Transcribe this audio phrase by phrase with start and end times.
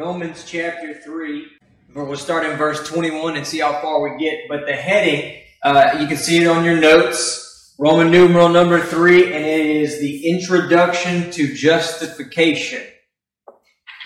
[0.00, 1.46] Romans chapter 3.
[1.94, 4.48] We'll start in verse 21 and see how far we get.
[4.48, 7.74] But the heading, uh, you can see it on your notes.
[7.78, 12.82] Roman numeral number 3, and it is the introduction to justification.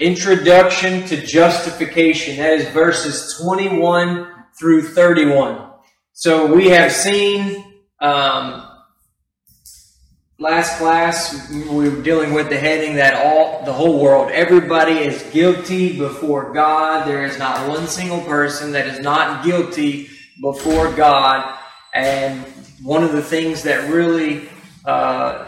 [0.01, 2.39] Introduction to justification.
[2.39, 4.27] That is verses 21
[4.59, 5.75] through 31.
[6.13, 8.69] So we have seen um,
[10.39, 15.23] last class we were dealing with the heading that all the whole world everybody is
[15.33, 17.07] guilty before god.
[17.07, 20.09] There is not one single person that is not guilty
[20.41, 21.59] before god.
[21.95, 22.45] And
[22.83, 24.49] one of the things that really
[24.85, 25.47] uh,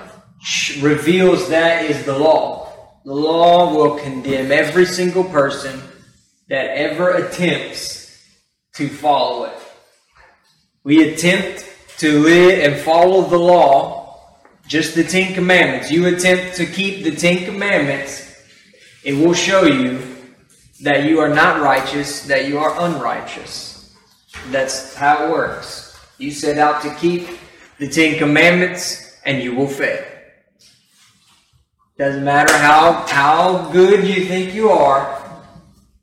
[0.81, 2.73] reveals that is the law.
[3.05, 5.81] The law will condemn every single person
[6.49, 8.25] that ever attempts
[8.75, 9.59] to follow it.
[10.85, 13.96] We attempt to live and follow the law
[14.67, 15.91] just the Ten Commandments.
[15.91, 18.23] You attempt to keep the Ten Commandments,
[19.05, 20.03] it will show you
[20.83, 23.95] that you are not righteous, that you are unrighteous.
[24.51, 25.99] That's how it works.
[26.19, 27.29] You set out to keep
[27.79, 30.05] the Ten Commandments, and you will fail.
[31.99, 35.23] Doesn't matter how, how good you think you are,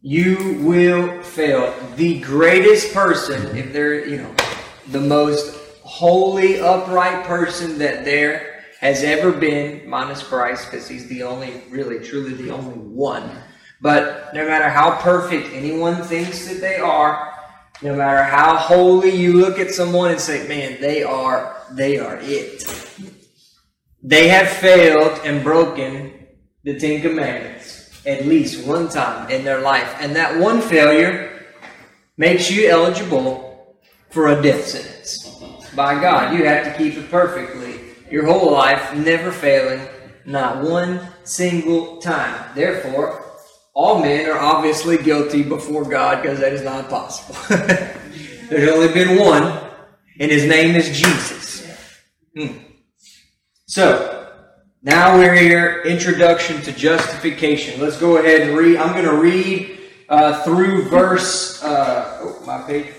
[0.01, 1.73] you will fail.
[1.95, 4.35] The greatest person, if they're, you know,
[4.87, 8.52] the most holy, upright person that there
[8.83, 13.31] has ever been, minus Christ, because he's the only, really, truly the only one.
[13.79, 17.33] But no matter how perfect anyone thinks that they are,
[17.81, 22.19] no matter how holy you look at someone and say, man, they are, they are
[22.21, 22.65] it.
[24.01, 26.27] They have failed and broken
[26.65, 29.95] the Ten Commandments at least one time in their life.
[30.01, 31.45] And that one failure
[32.17, 33.77] makes you eligible
[34.09, 35.39] for a death sentence.
[35.73, 39.81] By God, you have to keep it perfectly your whole life, never failing,
[40.23, 42.47] not one single time.
[42.53, 43.25] Therefore,
[43.73, 47.35] all men are obviously guilty before God because that is not possible.
[48.49, 49.59] There's only been one,
[50.19, 51.67] and his name is Jesus.
[52.37, 52.59] Hmm.
[53.65, 54.31] So,
[54.83, 57.81] now we're here, introduction to justification.
[57.81, 58.77] Let's go ahead and read.
[58.77, 62.93] I'm going to read uh, through verse, uh, oh, my page.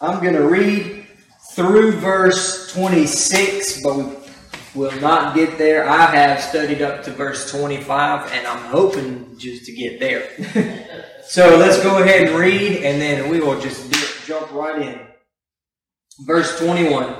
[0.00, 1.06] I'm going to read
[1.52, 4.27] through verse 26, but we
[4.78, 5.88] will not get there.
[5.88, 10.30] I have studied up to verse 25, and I'm hoping just to get there.
[11.24, 13.92] so let's go ahead and read, and then we will just
[14.24, 15.00] jump right in.
[16.20, 17.14] Verse 21.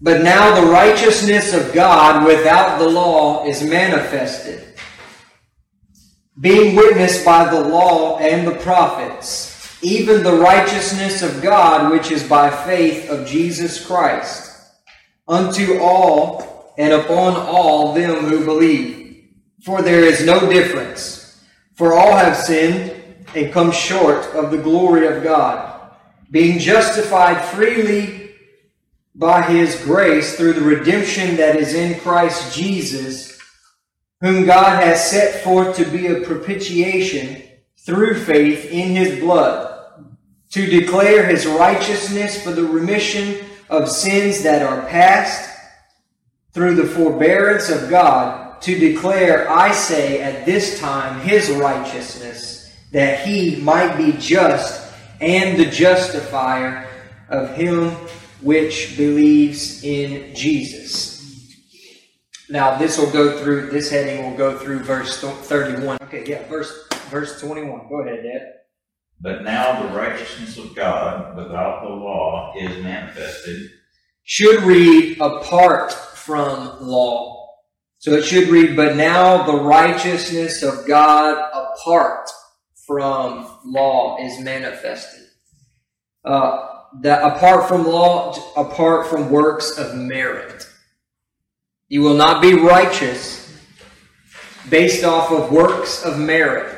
[0.00, 4.74] But now the righteousness of God without the law is manifested,
[6.40, 12.22] being witnessed by the law and the prophets, even the righteousness of God which is
[12.26, 14.47] by faith of Jesus Christ
[15.28, 19.28] unto all and upon all them who believe.
[19.62, 21.40] For there is no difference.
[21.74, 22.94] For all have sinned
[23.34, 25.92] and come short of the glory of God,
[26.30, 28.30] being justified freely
[29.14, 33.38] by his grace through the redemption that is in Christ Jesus,
[34.20, 37.42] whom God has set forth to be a propitiation
[37.78, 40.04] through faith in his blood,
[40.50, 45.50] to declare his righteousness for the remission of sins that are past
[46.52, 53.26] through the forbearance of God to declare, I say, at this time, his righteousness, that
[53.26, 56.88] he might be just and the justifier
[57.28, 57.90] of him
[58.40, 61.18] which believes in Jesus.
[62.50, 65.98] Now, this will go through, this heading will go through verse 31.
[66.02, 67.88] Okay, yeah, verse, verse 21.
[67.88, 68.54] Go ahead, Dad.
[69.20, 73.70] But now the righteousness of God without the law is manifested.
[74.22, 77.48] Should read apart from law.
[77.98, 82.30] So it should read, but now the righteousness of God apart
[82.86, 85.26] from law is manifested.
[86.24, 86.68] Uh,
[87.00, 90.66] that apart from law, apart from works of merit.
[91.88, 93.52] You will not be righteous
[94.68, 96.74] based off of works of merit.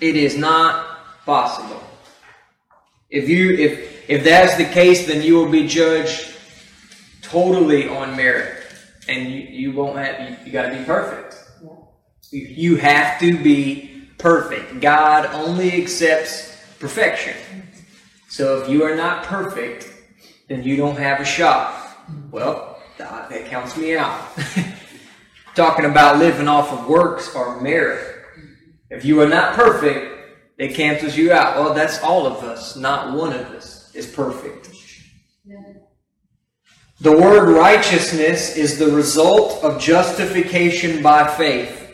[0.00, 0.87] It is not
[1.28, 1.82] possible.
[3.10, 6.34] If you if if that's the case, then you will be judged
[7.20, 8.64] totally on merit,
[9.08, 11.36] and you, you won't have you, you got to be perfect.
[12.32, 14.80] You, you have to be perfect.
[14.80, 17.36] God only accepts perfection.
[18.30, 19.92] So if you are not perfect,
[20.48, 21.68] then you don't have a shot.
[22.30, 24.18] Well, that, that counts me out.
[25.54, 28.24] Talking about living off of works or merit.
[28.90, 30.17] If you are not perfect,
[30.58, 31.56] it cancels you out.
[31.56, 32.76] Well, that's all of us.
[32.76, 34.70] Not one of us is perfect.
[37.00, 41.84] The word righteousness is the result of justification by faith.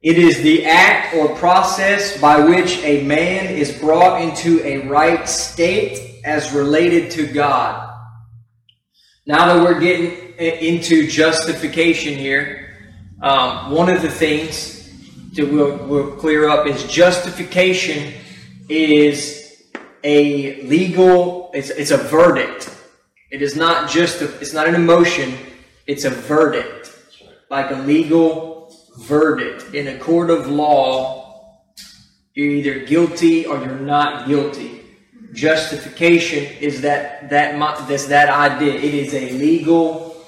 [0.00, 5.28] It is the act or process by which a man is brought into a right
[5.28, 7.90] state as related to God.
[9.26, 12.76] Now that we're getting into justification here,
[13.22, 14.83] um, one of the things
[15.34, 18.14] that we'll, we'll clear up is justification
[18.68, 19.62] is
[20.02, 22.70] a legal, it's, it's a verdict.
[23.30, 25.34] It is not just, a, it's not an emotion,
[25.86, 26.92] it's a verdict.
[27.50, 29.74] Like a legal verdict.
[29.74, 31.24] In a court of law,
[32.34, 34.82] you're either guilty or you're not guilty.
[35.32, 37.58] Justification is that that
[37.88, 38.74] that's that idea.
[38.74, 40.24] It is a legal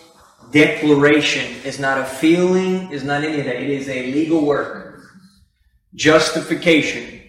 [0.51, 1.55] declaration.
[1.65, 2.93] It's not a feeling.
[2.93, 3.57] It's not any of that.
[3.57, 4.86] It is a legal work.
[5.97, 7.23] Justification.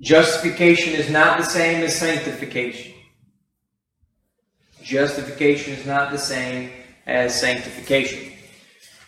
[0.00, 2.92] Justification is not the same as sanctification.
[4.82, 6.72] Justification is not the same
[7.06, 8.32] as sanctification.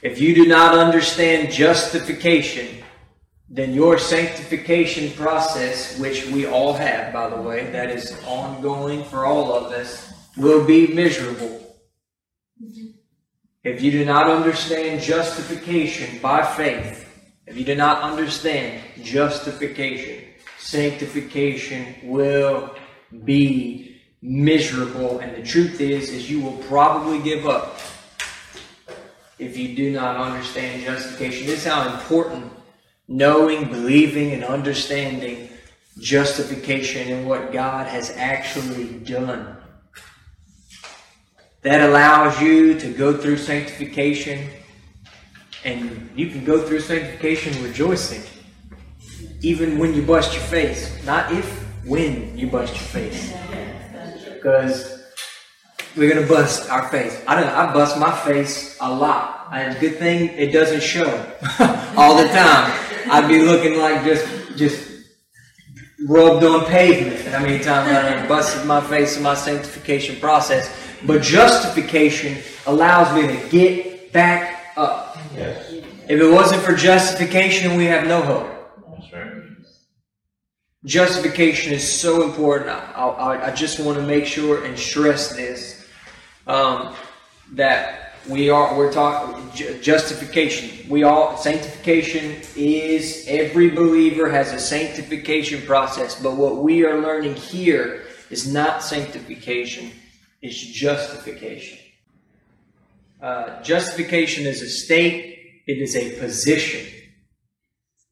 [0.01, 2.85] If you do not understand justification,
[3.49, 9.27] then your sanctification process, which we all have, by the way, that is ongoing for
[9.27, 11.77] all of us, will be miserable.
[12.63, 12.91] Mm-hmm.
[13.65, 17.04] If you do not understand justification by faith,
[17.47, 20.25] if you do not understand justification,
[20.59, 22.75] sanctification will
[23.25, 25.19] be miserable.
[25.19, 27.79] And the truth is, is you will probably give up
[29.39, 31.47] if you do not understand justification.
[31.47, 32.51] This is how important
[33.09, 35.51] knowing, believing, and understanding
[35.99, 39.57] justification and what God has actually done.
[41.63, 44.51] That allows you to go through sanctification,
[45.65, 48.23] and you can go through sanctification rejoicing,
[49.41, 51.05] even when you bust your face.
[51.05, 51.47] Not if,
[51.85, 53.33] when you bust your face.
[54.35, 55.03] Because
[55.97, 57.23] we're gonna bust our face.
[57.27, 57.49] I don't.
[57.49, 59.49] I bust my face a lot.
[59.53, 61.09] And good thing it doesn't show
[61.97, 62.73] all the time.
[63.11, 64.27] I'd be looking like just
[64.57, 64.91] just
[66.07, 67.21] rubbed on pavement.
[67.29, 70.75] How many times I busted my face in my sanctification process?
[71.07, 75.04] But justification allows me to get back up.
[75.35, 75.73] Yes.
[76.09, 78.47] If it wasn't for justification, we have no hope.
[78.91, 79.33] That's right.
[80.85, 82.71] Justification is so important.
[82.71, 85.87] I, I, I just want to make sure and stress this
[86.47, 86.95] um,
[87.53, 89.51] that we are we're talking
[89.81, 90.89] justification.
[90.89, 97.35] We all sanctification is every believer has a sanctification process, but what we are learning
[97.35, 99.91] here is not sanctification;
[100.43, 101.84] it's justification.
[103.25, 106.87] Uh, justification is a state; it is a position.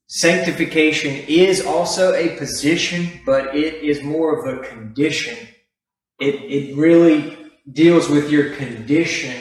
[0.07, 5.37] Sanctification is also a position, but it is more of a condition.
[6.19, 7.37] It, it really
[7.71, 9.37] deals with your condition,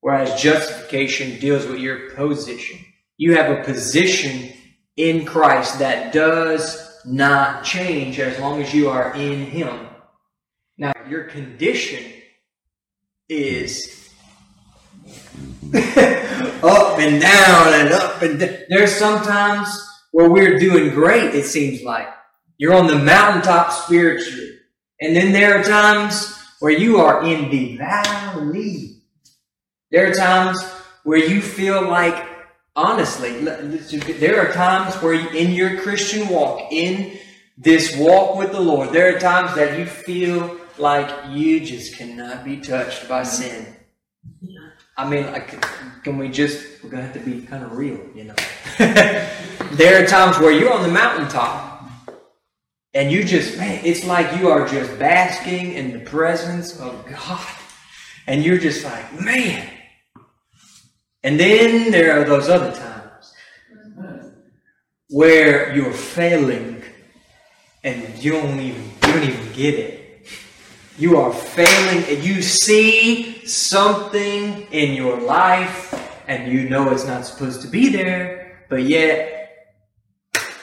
[0.00, 2.78] whereas justification deals with your position.
[3.18, 4.50] You have a position
[4.96, 9.88] in Christ that does not change as long as you are in Him.
[10.78, 12.02] Now, your condition
[13.28, 13.99] is
[16.62, 18.56] up and down and up and down.
[18.68, 19.68] There's sometimes
[20.12, 22.08] where we're doing great, it seems like.
[22.58, 24.58] You're on the mountaintop spiritually.
[25.00, 29.02] And then there are times where you are in the valley.
[29.90, 30.62] There are times
[31.04, 32.28] where you feel like,
[32.76, 37.18] honestly, there are times where in your Christian walk, in
[37.56, 42.44] this walk with the Lord, there are times that you feel like you just cannot
[42.44, 43.76] be touched by sin.
[45.00, 45.48] I mean, like,
[46.04, 48.34] can we just, we're going to have to be kind of real, you know.
[48.78, 51.90] there are times where you're on the mountaintop
[52.92, 57.56] and you just, man, it's like you are just basking in the presence of God.
[58.26, 59.66] And you're just like, man.
[61.22, 63.32] And then there are those other times
[65.08, 66.82] where you're failing
[67.82, 69.99] and you don't even you don't even get it.
[71.00, 75.94] You are failing and you see something in your life
[76.28, 79.78] and you know it's not supposed to be there, but yet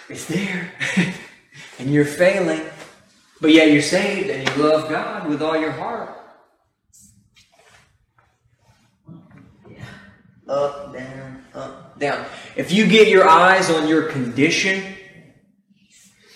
[0.08, 0.72] it's there.
[1.80, 2.62] and you're failing,
[3.42, 6.16] but yet you're saved and you love God with all your heart.
[10.48, 12.24] Up, down, up, down.
[12.56, 14.84] If you get your eyes on your condition,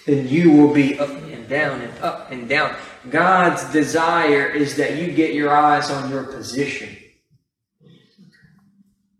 [0.07, 2.75] then you will be up and down and up and down.
[3.09, 6.95] God's desire is that you get your eyes on your position.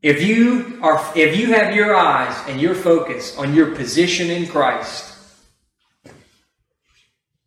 [0.02, 4.48] If you are if you have your eyes and your focus on your position in
[4.48, 5.16] Christ,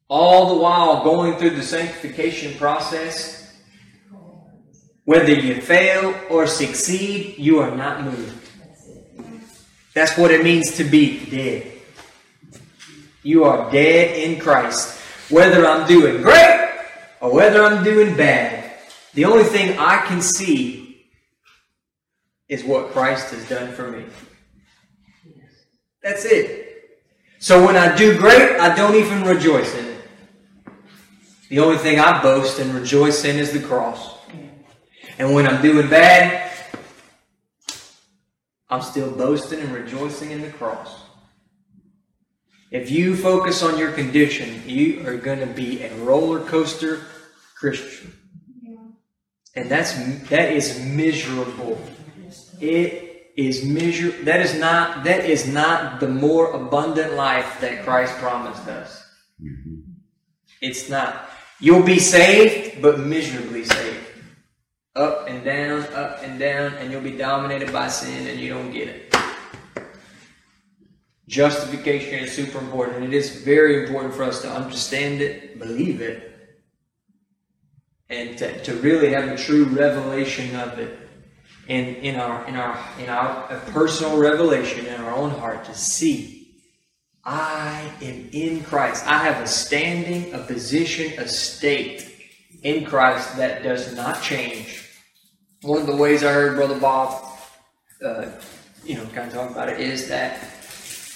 [0.08, 3.56] all the while going through the sanctification process,
[5.04, 8.50] whether you fail or succeed, you are not moved.
[9.94, 11.72] That's what it means to be dead.
[13.22, 15.00] You are dead in Christ.
[15.34, 16.70] Whether I'm doing great
[17.20, 18.72] or whether I'm doing bad,
[19.14, 21.08] the only thing I can see
[22.48, 24.04] is what Christ has done for me.
[26.04, 27.00] That's it.
[27.40, 30.04] So when I do great, I don't even rejoice in it.
[31.48, 34.16] The only thing I boast and rejoice in is the cross.
[35.18, 36.48] And when I'm doing bad,
[38.70, 41.03] I'm still boasting and rejoicing in the cross.
[42.70, 47.02] If you focus on your condition, you are going to be a roller coaster
[47.56, 48.12] Christian.
[49.54, 49.94] And that's
[50.30, 51.80] that is miserable.
[52.60, 58.16] It is miser that is not that is not the more abundant life that Christ
[58.18, 59.02] promised us.
[59.40, 59.80] Mm-hmm.
[60.60, 61.30] It's not.
[61.60, 64.06] You'll be saved, but miserably saved.
[64.96, 68.72] Up and down, up and down, and you'll be dominated by sin and you don't
[68.72, 69.14] get it.
[71.26, 73.04] Justification is super important.
[73.04, 76.34] It is very important for us to understand it, believe it,
[78.10, 80.98] and to, to really have a true revelation of it
[81.66, 86.44] in, in our in our in our personal revelation in our own heart to see
[87.24, 89.06] I am in Christ.
[89.06, 92.06] I have a standing, a position, a state
[92.62, 94.86] in Christ that does not change.
[95.62, 97.24] One of the ways I heard Brother Bob,
[98.04, 98.26] uh,
[98.84, 100.38] you know, kind of talk about it is that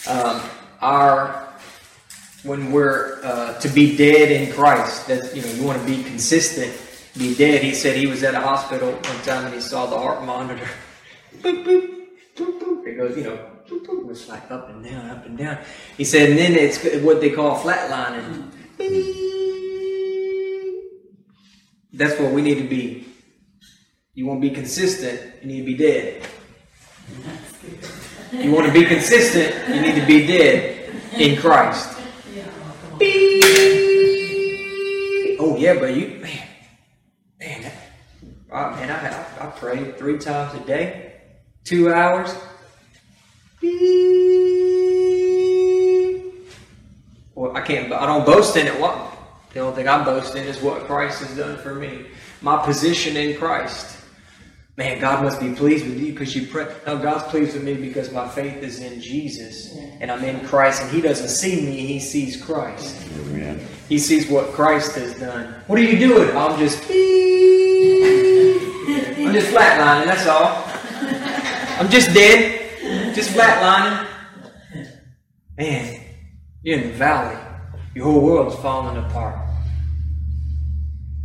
[0.07, 0.43] um,
[0.81, 1.49] our
[2.45, 6.03] when we're uh, to be dead in Christ, that you know you want to be
[6.03, 6.73] consistent,
[7.17, 7.63] be dead.
[7.63, 10.69] He said he was at a hospital one time and he saw the heart monitor.
[11.41, 12.87] boop, boop, boop, boop.
[12.87, 13.39] It goes, you know,
[13.69, 14.01] boop, boop.
[14.01, 15.59] It was like up and down, up and down.
[15.97, 18.53] He said, and then it's what they call flatlining.
[21.93, 23.07] That's what we need to be.
[24.15, 26.27] You want to be consistent, you need to be dead.
[28.33, 31.99] You want to be consistent, you need to be dead in Christ.
[35.41, 36.49] Oh yeah, but you man,
[37.41, 37.73] man,
[38.53, 41.15] I, man, I, I, I pray three times a day,
[41.65, 42.35] two hours.
[47.35, 47.93] Well, I can't.
[47.93, 48.79] I don't boast in it.
[48.79, 48.99] What
[49.53, 52.07] the only thing I boast in is what Christ has done for me.
[52.43, 53.98] My position in Christ.
[54.79, 56.73] Man, God must be pleased with you because you pray.
[56.87, 60.83] No, God's pleased with me because my faith is in Jesus and I'm in Christ,
[60.83, 62.97] and He doesn't see me; He sees Christ.
[63.19, 63.61] Amen.
[63.89, 65.53] He sees what Christ has done.
[65.67, 66.31] What are you doing?
[66.37, 66.81] I'm just.
[69.19, 70.05] I'm just flatlining.
[70.05, 70.63] That's all.
[71.81, 73.17] I'm just dead.
[73.17, 74.07] Just flatlining.
[75.57, 76.05] Man,
[76.63, 77.37] you're in the valley.
[77.97, 79.45] Your whole world's falling apart.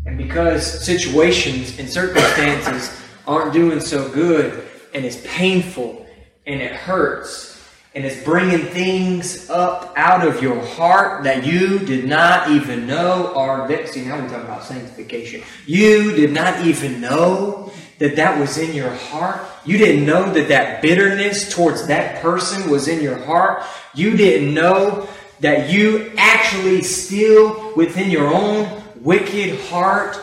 [0.07, 6.05] And because situations and circumstances aren't doing so good, and it's painful,
[6.45, 7.53] and it hurts,
[7.95, 13.33] and it's bringing things up out of your heart that you did not even know
[13.35, 14.07] are vexing.
[14.07, 15.41] Now we're talking about sanctification.
[15.65, 19.39] You did not even know that that was in your heart.
[19.65, 23.63] You didn't know that that bitterness towards that person was in your heart.
[23.93, 25.07] You didn't know
[25.39, 30.17] that you actually still within your own wicked heart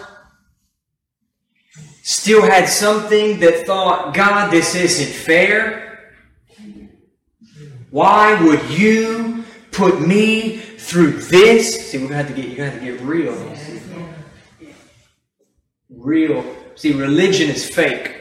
[2.03, 6.13] still had something that thought, God, this isn't fair.
[7.91, 11.91] Why would you put me through this?
[11.91, 13.57] See, we're gonna have to get you're gonna have to get real.
[15.91, 16.57] Real.
[16.77, 18.17] See, religion is fake.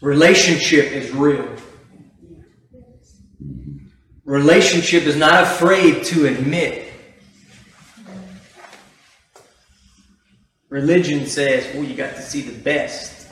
[0.00, 1.48] Relationship is real.
[4.24, 6.87] Relationship is not afraid to admit
[10.68, 13.28] Religion says, well, you got to see the best.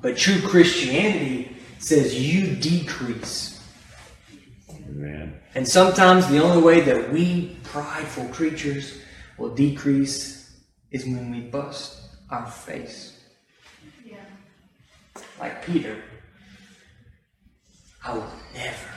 [0.00, 3.62] But true Christianity says you decrease.
[4.70, 5.38] Amen.
[5.54, 8.98] And sometimes the only way that we prideful creatures
[9.38, 10.56] will decrease
[10.90, 13.20] is when we bust our face.
[14.04, 14.16] Yeah.
[15.38, 16.02] Like Peter.
[18.04, 18.88] I will never,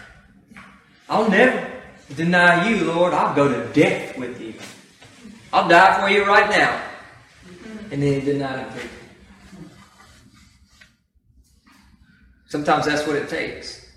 [1.09, 1.71] I'll never
[2.15, 3.13] deny you, Lord.
[3.13, 4.53] I'll go to death with you.
[5.51, 6.81] I'll die for you right now.
[7.91, 8.89] And then he denied him three
[12.47, 13.87] Sometimes that's what it takes.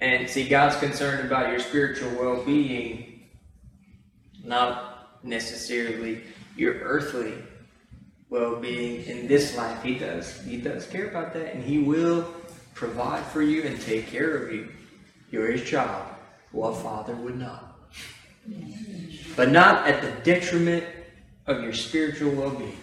[0.00, 3.28] And see, God's concerned about your spiritual well being,
[4.44, 6.22] not necessarily
[6.56, 7.34] your earthly
[8.30, 9.82] well being in this life.
[9.82, 10.40] He does.
[10.42, 12.22] He does care about that, and He will
[12.74, 14.68] provide for you and take care of you.
[15.30, 16.06] You're His child.
[16.52, 17.69] What father would not?
[19.36, 20.84] But not at the detriment
[21.46, 22.76] of your spiritual well being.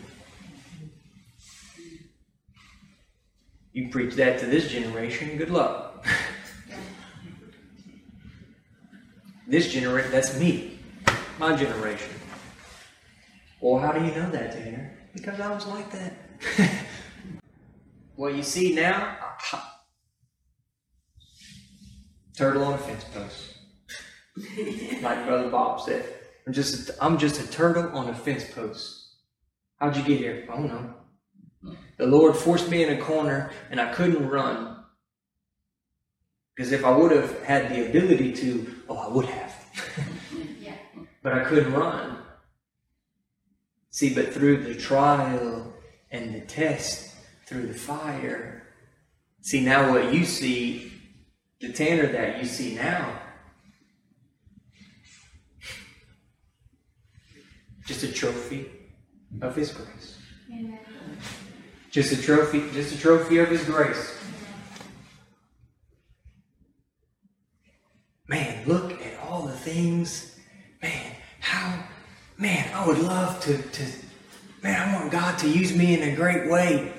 [3.73, 6.03] You preach that to this generation, good luck.
[9.47, 10.79] this generation, that's me,
[11.37, 12.09] my generation.
[13.61, 14.97] Well, how do you know that, Tanner?
[15.13, 16.13] Because I was like that.
[18.15, 19.15] what you see now,
[22.35, 23.56] turtle on a fence post.
[25.01, 26.05] like Brother Bob said.
[26.45, 29.15] I'm just a, I'm just a turtle on a fence post.
[29.79, 30.47] How'd you get here?
[30.51, 31.75] I don't know.
[31.97, 34.77] The Lord forced me in a corner and I couldn't run.
[36.55, 39.53] Because if I would have had the ability to, oh, I would have.
[40.61, 40.75] yeah.
[41.21, 42.17] But I couldn't run.
[43.89, 45.73] See, but through the trial
[46.11, 47.13] and the test,
[47.45, 48.67] through the fire,
[49.41, 50.91] see now what you see,
[51.59, 53.19] the Tanner that you see now,
[57.87, 58.69] just a trophy
[59.41, 60.17] of His grace.
[60.51, 60.79] Amen.
[61.89, 64.13] Just a trophy, just a trophy of His grace.
[68.27, 70.37] Man, look at all the things.
[70.81, 71.81] Man, how,
[72.37, 73.83] man, I would love to, to,
[74.61, 76.91] man, I want God to use me in a great way.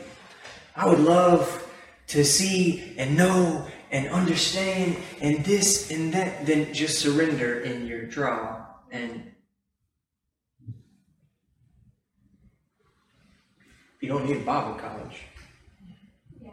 [0.74, 1.70] I would love
[2.08, 6.46] to see and know and understand and this and that.
[6.46, 9.32] Then just surrender in your draw and
[14.00, 15.22] You don't need a Bible college.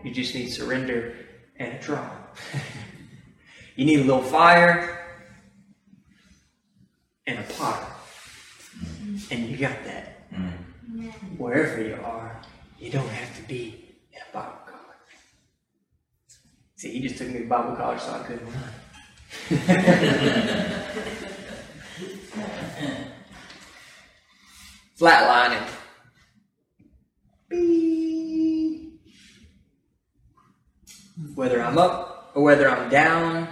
[0.03, 1.13] You just need surrender
[1.57, 2.17] and a trial.
[3.75, 4.99] you need a little fire
[7.27, 7.91] and a pot.
[9.31, 10.27] And you got that.
[11.37, 12.41] Wherever you are,
[12.79, 14.83] you don't have to be in a Bible college.
[16.77, 18.69] See, he just took me to Bible college so I couldn't run.
[24.99, 25.74] Flatlining.
[31.35, 33.47] Whether I'm up or whether I'm down,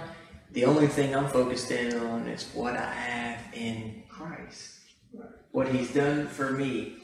[0.52, 4.80] the only thing I'm focused in on is what I have in Christ.
[5.50, 6.96] What He's done for me.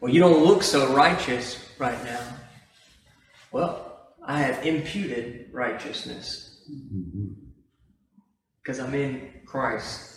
[0.00, 2.36] Well, you don't look so righteous right now.
[3.52, 3.92] Well,
[4.24, 7.32] I have imputed righteousness mm-hmm.
[8.62, 10.11] because I'm in Christ.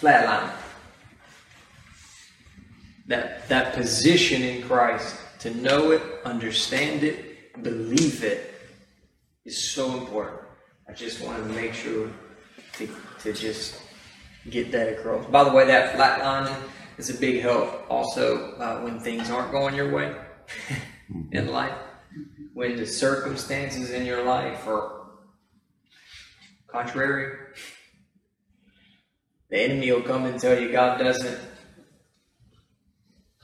[0.00, 0.52] Flatline
[3.06, 8.54] that, that position in Christ, to know it, understand it, believe it,
[9.44, 10.40] is so important.
[10.88, 12.10] I just wanted to make sure
[12.74, 12.88] to,
[13.20, 13.80] to just
[14.50, 15.24] get that across.
[15.26, 16.56] By the way, that flatlining
[16.98, 20.16] is a big help also uh, when things aren't going your way
[21.32, 21.74] in life,
[22.54, 25.10] when the circumstances in your life are
[26.66, 27.38] contrary.
[29.50, 31.38] The enemy will come and tell you God doesn't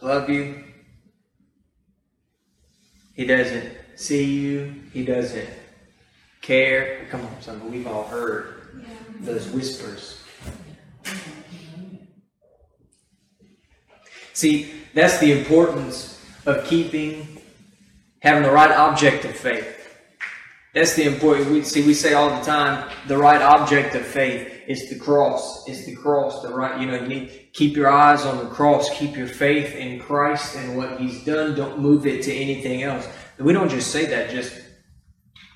[0.01, 0.65] love you.
[3.15, 4.75] He doesn't see you.
[4.93, 5.49] He doesn't
[6.41, 7.07] care.
[7.11, 7.71] Come on, son.
[7.71, 8.85] We've all heard
[9.21, 10.21] those whispers.
[14.33, 17.41] See, that's the importance of keeping,
[18.21, 19.82] having the right object of faith.
[20.75, 21.51] That's the important.
[21.51, 21.87] We see.
[21.87, 25.69] We say all the time, the right object of faith is the cross.
[25.69, 26.81] Is the cross the right?
[26.81, 28.89] You know, you need keep your eyes on the cross.
[28.99, 31.55] Keep your faith in Christ and what He's done.
[31.55, 33.07] Don't move it to anything else.
[33.39, 34.31] We don't just say that.
[34.31, 34.63] Just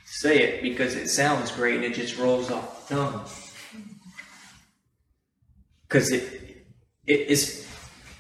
[0.05, 3.25] say it because it sounds great and it just rolls off the tongue.
[5.89, 6.25] Because it,
[7.07, 7.67] it it's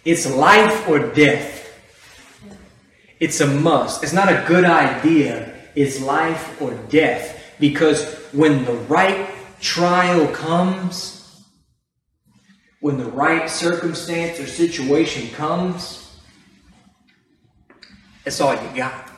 [0.07, 1.65] it's life or death.
[3.21, 4.03] It's a must.
[4.03, 7.55] It's not a good idea is life or death.
[7.61, 11.45] Because when the right trial comes,
[12.81, 16.19] when the right circumstance or situation comes,
[18.25, 19.09] that's all you got.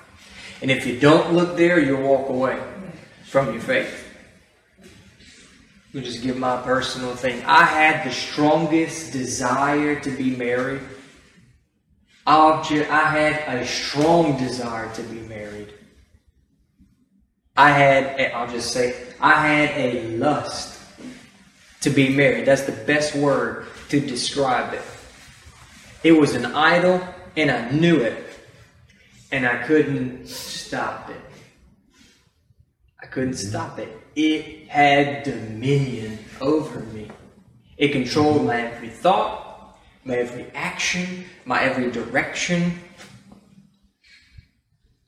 [0.60, 2.60] And if you don't look there, you'll walk away
[3.24, 4.04] from your faith.
[5.92, 7.42] Let me just give my personal thing.
[7.44, 10.82] I had the strongest desire to be married.
[12.26, 15.72] Object, I had a strong desire to be married.
[17.58, 20.80] I had, I'll just say, I had a lust
[21.80, 22.46] to be married.
[22.46, 24.82] That's the best word to describe it.
[26.04, 27.02] It was an idol,
[27.36, 28.24] and I knew it,
[29.32, 31.20] and I couldn't stop it.
[33.02, 33.88] I couldn't stop it.
[34.14, 37.10] It had dominion over me.
[37.76, 42.78] It controlled my every thought, my every action, my every direction.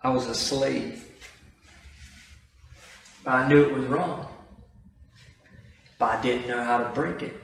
[0.03, 1.10] I was a slave.
[3.25, 4.27] But I knew it was wrong.
[5.99, 7.37] But I didn't know how to break it.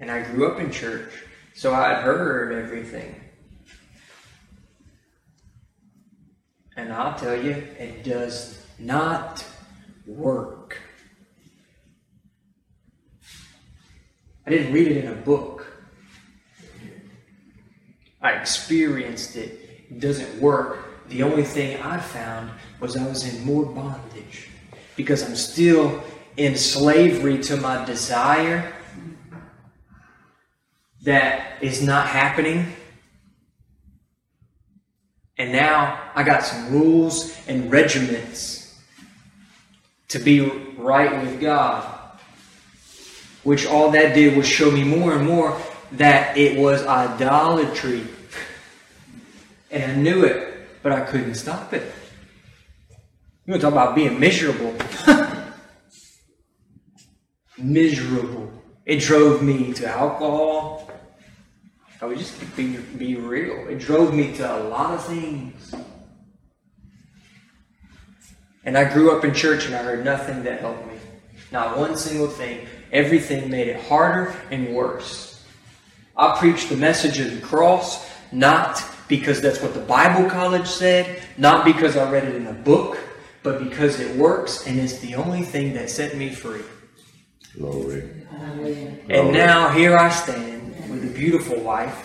[0.00, 1.12] And I grew up in church,
[1.54, 3.14] so I had heard everything.
[6.76, 9.44] And I'll tell you, it does not
[10.06, 10.80] work.
[14.46, 15.66] I didn't read it in a book.
[18.22, 19.86] I experienced it.
[19.90, 20.87] It doesn't work.
[21.08, 24.48] The only thing I found was I was in more bondage
[24.96, 26.02] because I'm still
[26.36, 28.72] in slavery to my desire
[31.02, 32.72] that is not happening.
[35.38, 38.78] And now I got some rules and regiments
[40.08, 40.40] to be
[40.76, 41.94] right with God.
[43.44, 45.58] Which all that did was show me more and more
[45.92, 48.04] that it was idolatry.
[49.70, 50.47] And I knew it,
[50.82, 51.92] but I couldn't stop it.
[53.46, 54.74] You want to talk about being miserable?
[57.58, 58.52] miserable.
[58.84, 60.90] It drove me to alcohol.
[62.00, 63.68] I would just be, be real.
[63.68, 65.74] It drove me to a lot of things.
[68.64, 70.98] And I grew up in church and I heard nothing that helped me.
[71.50, 72.66] Not one single thing.
[72.92, 75.42] Everything made it harder and worse.
[76.16, 81.22] I preached the message of the cross, not because that's what the Bible college said,
[81.36, 82.98] not because I read it in a book,
[83.42, 86.62] but because it works and it's the only thing that set me free.
[87.56, 88.10] Glory.
[89.08, 92.04] And now here I stand with a beautiful wife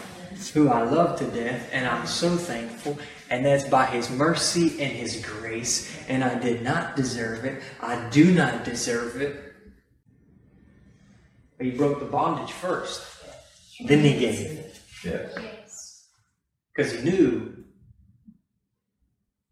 [0.54, 2.98] who I love to death, and I'm so thankful.
[3.30, 5.96] And that's by His mercy and His grace.
[6.08, 7.64] And I did not deserve it.
[7.80, 9.54] I do not deserve it.
[11.58, 13.04] But He broke the bondage first,
[13.86, 14.80] then He gave it.
[15.04, 15.36] Yes.
[16.74, 17.64] Because He knew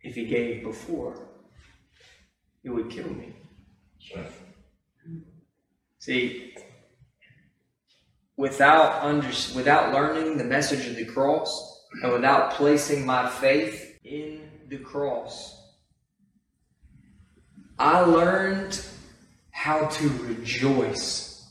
[0.01, 1.27] if He gave before,
[2.63, 3.35] it would kill me.
[4.15, 4.31] Right.
[5.99, 6.55] See,
[8.37, 14.41] without under, without learning the message of the cross and without placing my faith in
[14.67, 15.57] the cross,
[17.77, 18.83] I learned
[19.51, 21.47] how to rejoice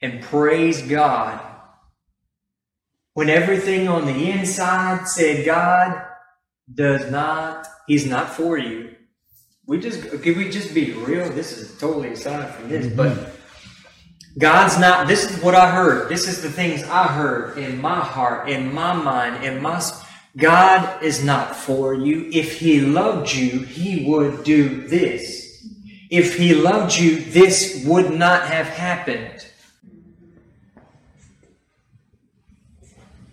[0.00, 1.40] and praise God
[3.16, 6.04] when everything on the inside said God
[6.72, 8.94] does not, He's not for you.
[9.64, 11.26] We just can we just be real?
[11.30, 14.38] This is totally aside from this, but mm-hmm.
[14.38, 15.08] God's not.
[15.08, 16.10] This is what I heard.
[16.10, 19.80] This is the things I heard in my heart, in my mind, in my.
[20.36, 22.28] God is not for you.
[22.34, 25.64] If He loved you, He would do this.
[25.64, 25.88] Mm-hmm.
[26.10, 29.46] If He loved you, this would not have happened.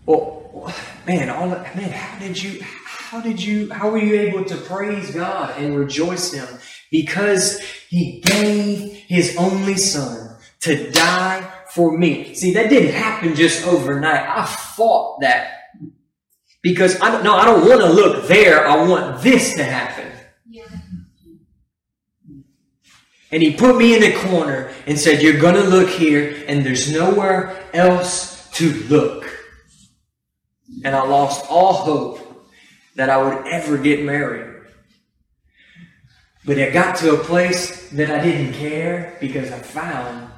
[0.05, 0.73] Well,
[1.07, 2.61] man, all man, how did you?
[2.63, 3.71] How did you?
[3.71, 6.47] How were you able to praise God and rejoice Him?
[6.91, 12.33] Because He gave His only Son to die for me.
[12.33, 14.27] See, that didn't happen just overnight.
[14.27, 15.71] I fought that
[16.61, 17.23] because I don't.
[17.23, 18.67] No, I don't want to look there.
[18.67, 20.11] I want this to happen.
[20.49, 20.65] Yeah.
[23.31, 26.65] And he put me in a corner and said, You're going to look here, and
[26.65, 29.22] there's nowhere else to look.
[30.83, 32.19] And I lost all hope
[32.95, 34.61] that I would ever get married.
[36.45, 40.29] But it got to a place that I didn't care because I found.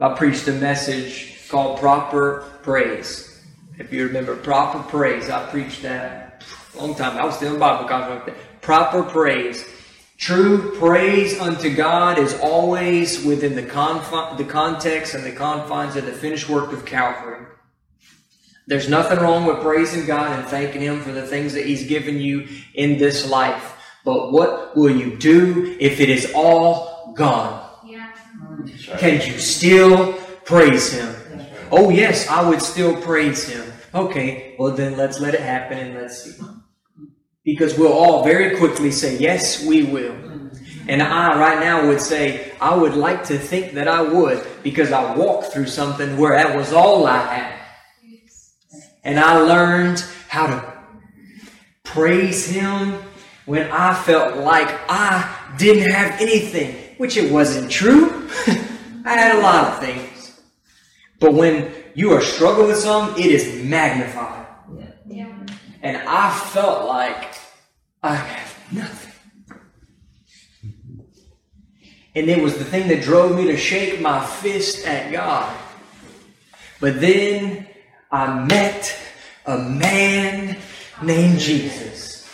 [0.00, 3.42] I preached a message called Proper Praise.
[3.78, 7.16] If you remember Proper Praise, I preached that a long time.
[7.16, 8.34] I was still in Bible college.
[8.60, 9.64] Proper praise.
[10.16, 16.06] True praise unto God is always within the, confi- the context and the confines of
[16.06, 17.46] the finished work of Calvary.
[18.66, 22.18] There's nothing wrong with praising God and thanking Him for the things that He's given
[22.20, 23.76] you in this life.
[24.04, 27.68] But what will you do if it is all gone?
[27.84, 28.12] Yeah.
[28.98, 31.14] Can you still praise Him?
[31.70, 33.70] Oh, yes, I would still praise Him.
[33.94, 36.42] Okay, well, then let's let it happen and let's see.
[37.44, 40.14] Because we'll all very quickly say, Yes, we will.
[40.86, 44.92] And I, right now, would say, I would like to think that I would because
[44.92, 47.60] I walked through something where that was all I had.
[49.02, 50.74] And I learned how to
[51.84, 53.02] praise Him
[53.46, 58.28] when I felt like I didn't have anything, which it wasn't true.
[59.04, 60.40] I had a lot of things.
[61.20, 64.43] But when you are struggling with something, it is magnified.
[65.84, 67.34] And I felt like
[68.02, 69.12] I have nothing.
[72.14, 75.54] And it was the thing that drove me to shake my fist at God.
[76.80, 77.66] But then
[78.10, 78.96] I met
[79.44, 80.56] a man
[81.02, 82.32] named Jesus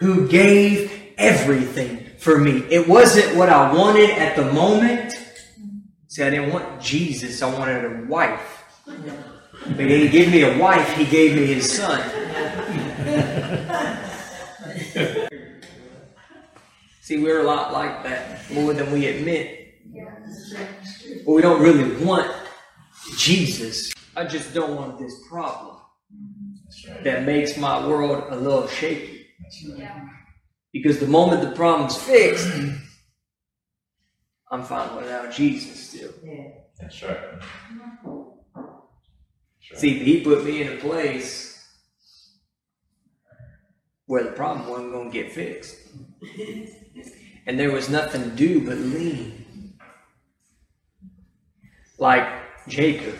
[0.00, 2.64] who gave everything for me.
[2.68, 5.12] It wasn't what I wanted at the moment.
[6.08, 8.64] See, I didn't want Jesus, I wanted a wife.
[9.66, 12.00] But he give me a wife, he gave me his son.
[17.02, 19.56] See, we're a lot like that, more than we admit.
[21.24, 22.30] But we don't really want
[23.16, 23.92] Jesus.
[24.16, 25.76] I just don't want this problem
[27.02, 29.26] that makes my world a little shaky.
[30.72, 32.48] Because the moment the problem's fixed,
[34.50, 36.12] I'm fine without Jesus still.
[36.78, 37.18] That's right.
[39.74, 41.64] See, he put me in a place
[44.06, 45.76] where the problem wasn't going to get fixed.
[47.46, 49.76] And there was nothing to do but lean.
[51.98, 52.28] Like
[52.68, 53.18] Jacob.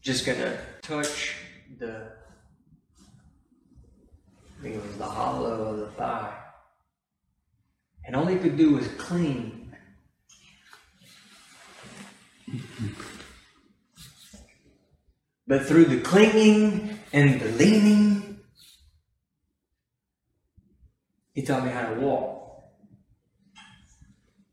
[0.00, 1.34] Just going to touch
[1.78, 2.12] the,
[4.58, 6.34] I think it was the hollow of the thigh.
[8.06, 9.61] And all he could do was cling.
[15.52, 18.40] But through the clinging and the leaning,
[21.34, 22.62] he taught me how to walk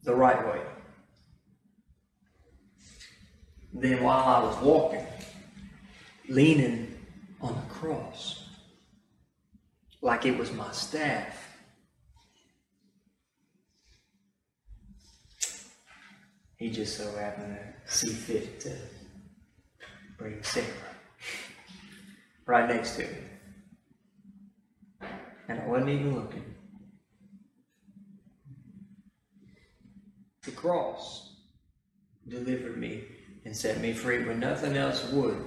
[0.04, 0.62] the right way.
[3.72, 5.08] Then while I was walking,
[6.28, 6.94] leaning
[7.40, 8.50] on the cross,
[10.02, 11.58] like it was my staff,
[16.58, 18.76] he just so happened to see fit to
[20.20, 20.68] bring Sarah
[22.46, 23.18] right next to me.
[25.48, 26.44] And I wasn't even looking.
[30.44, 31.38] The cross
[32.28, 33.04] delivered me
[33.46, 35.42] and set me free when nothing else would.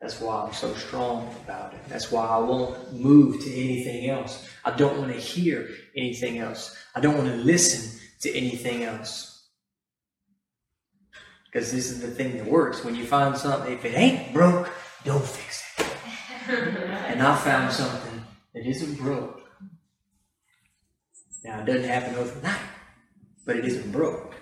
[0.00, 1.80] That's why I'm so strong about it.
[1.88, 4.48] That's why I won't move to anything else.
[4.64, 6.76] I don't want to hear anything else.
[6.96, 9.31] I don't want to listen to anything else.
[11.52, 12.82] Because this is the thing that works.
[12.82, 14.70] When you find something, if it ain't broke,
[15.04, 15.86] don't fix it.
[16.48, 19.42] and I found something that isn't broke.
[21.44, 22.56] Now, it doesn't happen overnight,
[23.44, 24.34] but it isn't broke.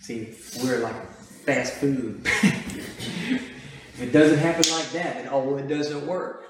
[0.00, 1.12] See, we're like
[1.44, 2.22] fast food.
[2.24, 6.44] if it doesn't happen like that, then oh, it doesn't work.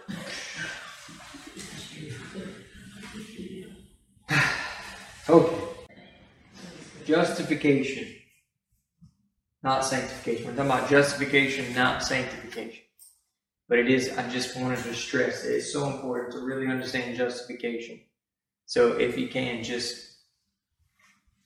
[5.29, 5.65] okay.
[7.07, 8.18] Justification
[9.63, 10.47] not sanctification.
[10.47, 12.83] We're talking about justification, not sanctification.
[13.69, 17.17] But it is, I just wanted to stress that it's so important to really understand
[17.17, 18.01] justification.
[18.67, 20.09] So if you can, just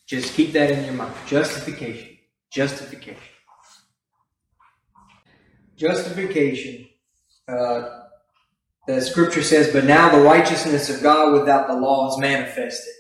[0.07, 1.15] just keep that in your mind.
[1.27, 2.19] Justification.
[2.51, 3.17] Justification.
[5.77, 6.89] Justification.
[7.49, 8.01] Uh,
[8.87, 12.93] the scripture says, But now the righteousness of God without the law is manifested.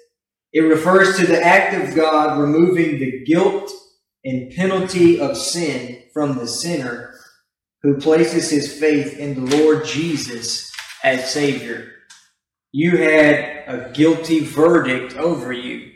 [0.52, 3.70] It refers to the act of God removing the guilt
[4.24, 7.14] and penalty of sin from the sinner
[7.82, 10.70] who places his faith in the Lord Jesus
[11.02, 11.92] as Savior.
[12.70, 15.90] You had a guilty verdict over you.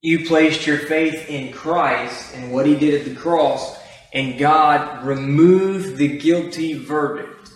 [0.00, 3.78] You placed your faith in Christ and what he did at the cross,
[4.12, 7.50] and God removed the guilty verdict.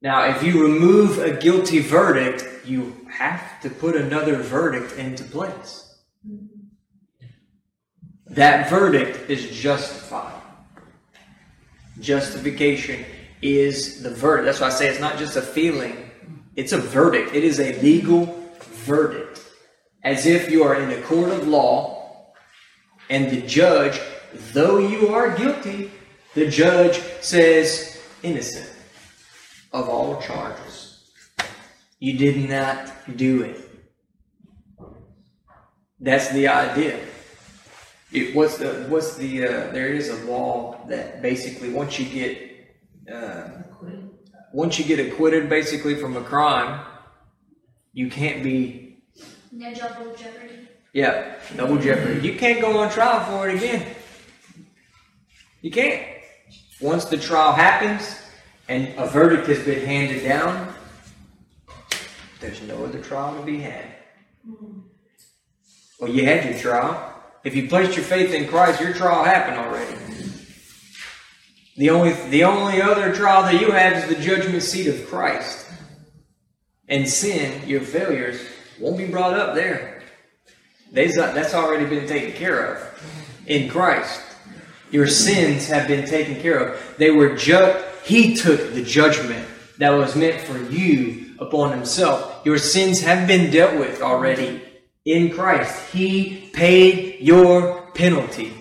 [0.00, 5.98] Now, if you remove a guilty verdict, you have to put another verdict into place.
[8.34, 10.42] That verdict is justified.
[12.00, 13.04] Justification
[13.40, 14.46] is the verdict.
[14.46, 16.10] That's why I say it's not just a feeling,
[16.56, 17.32] it's a verdict.
[17.32, 18.26] It is a legal
[18.86, 19.40] verdict.
[20.02, 22.32] As if you are in a court of law
[23.08, 24.00] and the judge,
[24.52, 25.92] though you are guilty,
[26.34, 28.68] the judge says innocent
[29.72, 31.12] of all charges.
[32.00, 33.60] You did not do it.
[36.00, 36.98] That's the idea.
[38.14, 42.38] It, what's the what's the uh, there is a law that basically once you get
[43.12, 43.48] uh,
[44.52, 46.80] once you get acquitted basically from a crime,
[47.92, 49.02] you can't be
[49.50, 50.68] No double jeopardy.
[50.92, 52.20] yeah double jeopardy.
[52.26, 53.84] You can't go on trial for it again.
[55.60, 56.06] You can't.
[56.80, 58.20] Once the trial happens
[58.68, 60.72] and a verdict has been handed down,
[62.40, 63.86] there's no other trial to be had.
[65.98, 67.10] Well, you had your trial.
[67.44, 69.98] If you placed your faith in Christ, your trial happened already.
[71.76, 75.66] The only the only other trial that you have is the judgment seat of Christ.
[76.88, 78.40] And sin, your failures,
[78.78, 80.02] won't be brought up there.
[80.92, 84.20] That's already been taken care of in Christ.
[84.90, 86.96] Your sins have been taken care of.
[86.98, 89.46] They were ju- He took the judgment
[89.78, 92.42] that was meant for you upon himself.
[92.44, 94.62] Your sins have been dealt with already
[95.04, 95.90] in Christ.
[95.92, 98.52] He paid your penalty.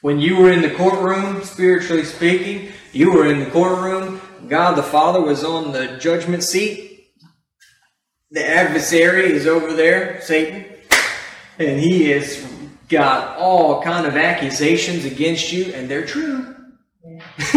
[0.00, 4.20] When you were in the courtroom, spiritually speaking, you were in the courtroom.
[4.48, 7.10] God the Father was on the judgment seat.
[8.30, 10.64] The adversary is over there, Satan,
[11.58, 12.44] and he has
[12.88, 16.56] got all kind of accusations against you, and they're true.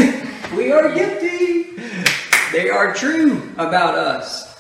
[0.56, 1.78] we are guilty.
[2.52, 4.55] They are true about us.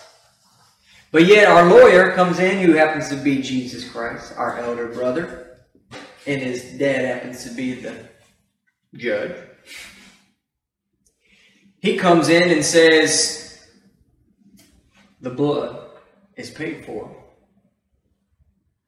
[1.15, 5.60] But yet our lawyer comes in who happens to be Jesus Christ, our elder brother
[6.28, 7.95] and his dad happens to be the
[8.93, 9.38] judge.
[11.80, 13.65] He comes in and says,
[15.21, 15.88] The blood
[16.36, 17.15] is paid for.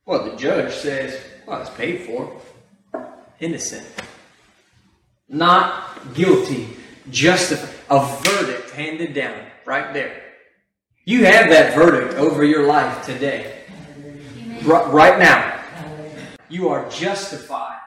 [0.05, 2.41] Well, the judge says, Well, it's paid for.
[3.39, 3.87] Innocent.
[5.29, 6.67] Not guilty.
[7.09, 7.73] Justified.
[7.89, 10.26] A verdict handed down right there.
[11.07, 13.61] You have that verdict over your life today.
[14.67, 15.57] R- right now
[16.49, 17.79] you are justified.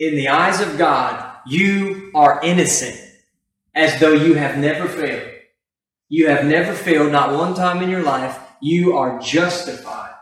[0.00, 3.00] In the eyes of God, you are innocent
[3.76, 5.30] as though you have never failed.
[6.08, 8.36] You have never failed, not one time in your life.
[8.60, 10.16] You are justified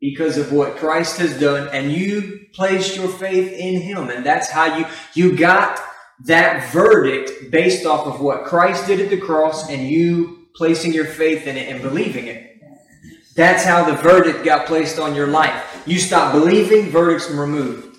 [0.00, 4.10] because of what Christ has done, and you placed your faith in Him.
[4.10, 5.80] And that's how you, you got
[6.24, 11.04] that verdict based off of what Christ did at the cross and you placing your
[11.04, 12.56] faith in it and believing it.
[13.34, 15.82] That's how the verdict got placed on your life.
[15.86, 17.96] You stop believing, verdict's removed.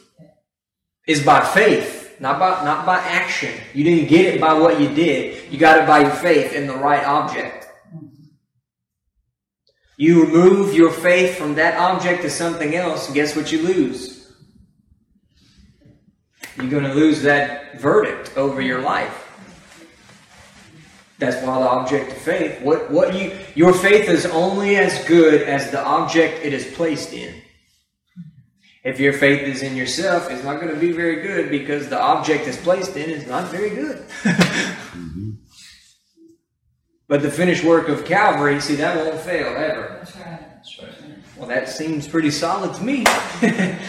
[1.08, 3.54] Is by faith, not by not by action.
[3.74, 5.52] You didn't get it by what you did.
[5.52, 7.68] You got it by your faith in the right object.
[9.98, 14.32] You remove your faith from that object to something else, guess what you lose?
[16.56, 19.27] You're going to lose that verdict over your life.
[21.20, 22.62] That's why the object of faith.
[22.62, 27.14] What what you your faith is only as good as the object it is placed
[27.14, 27.42] in.
[28.84, 32.00] If your faith is in yourself, it's not going to be very good because the
[32.00, 33.98] object it's placed in is not very good.
[34.24, 35.32] mm-hmm.
[37.10, 39.98] But the finished work of Calvary, see, that won't fail ever.
[40.00, 40.40] That's right.
[40.40, 41.18] That's right.
[41.38, 43.04] Well, that seems pretty solid to me.
[43.42, 43.80] yeah,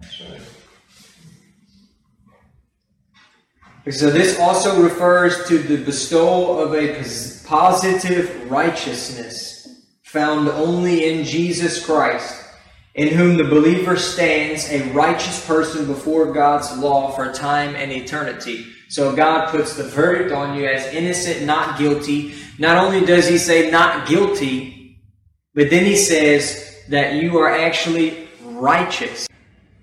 [0.00, 0.40] that's right.
[3.90, 7.02] So this also refers to the bestowal of a
[7.46, 12.34] positive righteousness found only in Jesus Christ,
[12.94, 18.66] in whom the believer stands a righteous person before God's law for time and eternity.
[18.88, 22.34] So God puts the verdict on you as innocent, not guilty.
[22.58, 24.98] Not only does he say not guilty,
[25.54, 29.28] but then he says that you are actually righteous,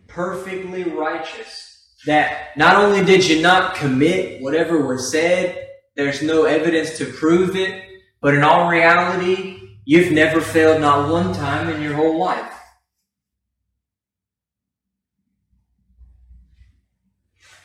[0.07, 1.64] perfectly righteous
[2.05, 7.55] that not only did you not commit whatever was said, there's no evidence to prove
[7.55, 7.83] it,
[8.21, 12.51] but in all reality, you've never failed not one time in your whole life.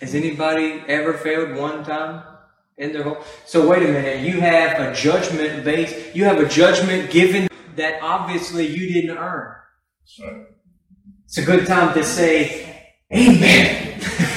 [0.00, 2.24] Has anybody ever failed one time
[2.78, 3.18] in their whole?
[3.44, 4.20] So wait a minute.
[4.20, 6.14] You have a judgment based.
[6.16, 9.54] You have a judgment given that obviously you didn't earn.
[10.22, 10.46] Right.
[11.26, 14.00] It's a good time to say, Amen.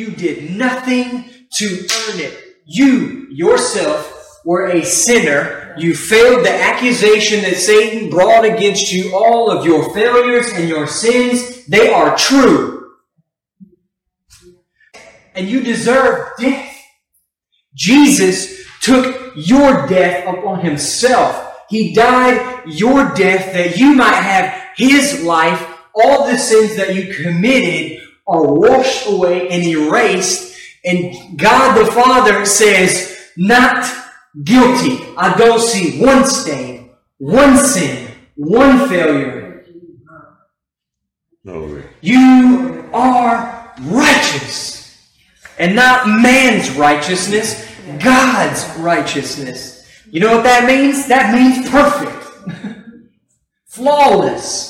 [0.00, 2.56] You did nothing to earn it.
[2.64, 5.74] You yourself were a sinner.
[5.76, 9.14] You failed the accusation that Satan brought against you.
[9.14, 12.92] All of your failures and your sins, they are true.
[15.34, 16.74] And you deserve death.
[17.74, 21.58] Jesus took your death upon himself.
[21.68, 25.62] He died your death that you might have his life.
[25.94, 30.56] All the sins that you committed are washed away and erased.
[30.84, 33.84] And God the Father says, not
[34.44, 35.04] guilty.
[35.16, 39.64] I don't see one stain, one sin, one failure.
[41.44, 41.84] Glory.
[42.00, 44.78] You are righteous.
[45.58, 47.66] And not man's righteousness,
[48.02, 49.86] God's righteousness.
[50.10, 51.06] You know what that means?
[51.06, 52.20] That means perfect.
[53.66, 54.69] Flawless.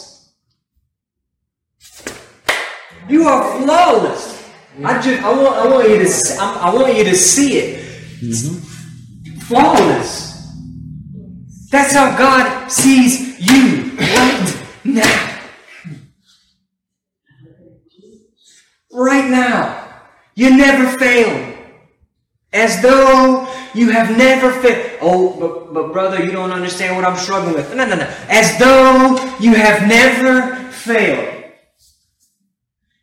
[3.11, 4.49] You are flawless.
[4.85, 7.85] I just I want I want you to I, want you to see it.
[8.23, 9.39] Mm-hmm.
[9.41, 10.31] Flawless.
[11.71, 15.41] That's how God sees you right now.
[18.93, 20.03] Right now.
[20.37, 21.57] You never fail.
[22.53, 24.99] As though you have never failed.
[25.01, 27.75] Oh, but, but brother, you don't understand what I'm struggling with.
[27.75, 28.09] No, no, no.
[28.29, 31.40] As though you have never failed.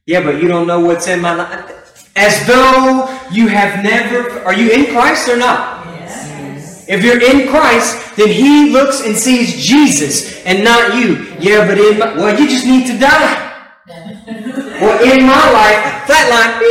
[0.08, 1.74] Yeah, but you don't know what's in my life.
[2.16, 4.41] as though you have never.
[4.41, 5.86] Are you in Christ or not?
[5.86, 6.88] Yes.
[6.88, 11.28] If you're in Christ, then He looks and sees Jesus and not you.
[11.39, 13.43] Yeah, but in my, well, you just need to die.
[14.78, 16.62] Well, in my life, flatline.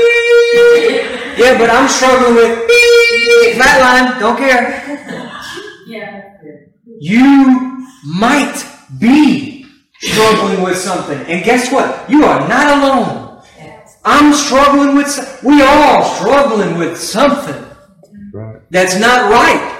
[1.37, 2.71] Yeah, but I'm struggling with
[3.59, 4.21] flatline.
[4.21, 4.63] Don't care.
[5.89, 6.39] Yeah.
[7.01, 8.55] You might
[9.01, 9.67] be
[10.01, 12.09] struggling with something, and guess what?
[12.09, 13.26] You are not alone.
[14.07, 15.41] I'm struggling with.
[15.43, 17.63] We all struggling with something
[18.33, 18.61] Right.
[18.71, 19.73] that's not right.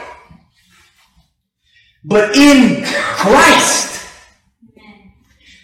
[2.05, 4.05] But in Christ,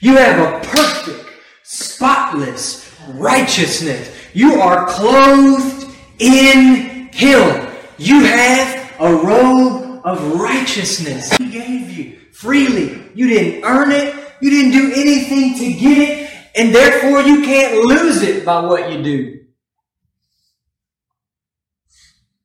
[0.00, 1.24] you have a perfect,
[1.62, 4.08] spotless righteousness.
[4.32, 5.88] You are clothed
[6.18, 7.68] in Him.
[7.98, 11.32] You have a robe of righteousness.
[11.36, 13.02] He gave you freely.
[13.14, 14.14] You didn't earn it.
[14.40, 16.21] You didn't do anything to get it.
[16.54, 19.38] And therefore, you can't lose it by what you do.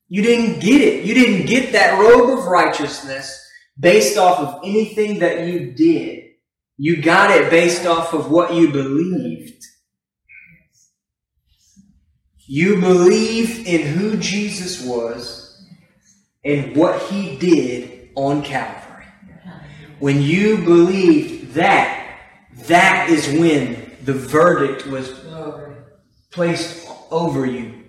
[0.09, 1.03] You didn't get it.
[1.03, 3.43] You didn't get that robe of righteousness
[3.77, 6.23] based off of anything that you did.
[6.77, 9.65] You got it based off of what you believed.
[12.45, 15.67] You believed in who Jesus was
[16.45, 19.05] and what he did on Calvary.
[19.99, 22.19] When you believed that,
[22.67, 23.76] that is when
[24.07, 25.19] the verdict was
[26.31, 27.83] placed over you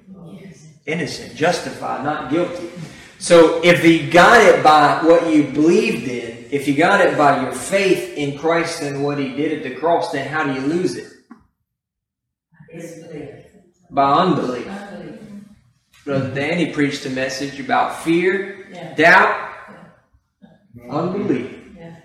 [0.85, 2.71] innocent, justified, not guilty.
[3.21, 7.43] So if you got it by what you believed in, if you got it by
[7.43, 10.67] your faith in Christ and what He did at the cross, then how do you
[10.67, 11.13] lose it?
[13.91, 14.67] By unbelief.
[14.67, 15.21] Unbelief.
[16.05, 18.95] Brother Danny preached a message about fear, Yeah.
[18.95, 19.51] doubt,
[20.91, 21.55] unbelief.
[21.77, 21.97] Yeah.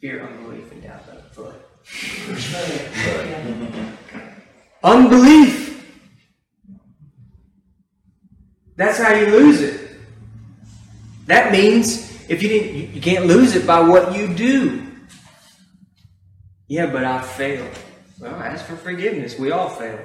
[0.00, 1.06] Fear, unbelief, and doubt.
[1.06, 1.54] That's foot.
[1.54, 1.81] Yeah.
[4.84, 5.62] Unbelief.
[8.76, 9.90] That's how you lose it.
[11.26, 14.86] That means if you didn't, you, can't lose it by what you do.
[16.66, 17.68] Yeah, but I failed.
[18.18, 19.38] Well, ask for forgiveness.
[19.38, 19.98] We all fail.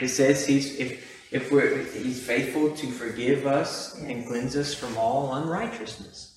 [0.00, 4.96] It says he's if if we're he's faithful to forgive us and cleanse us from
[4.96, 6.31] all unrighteousness.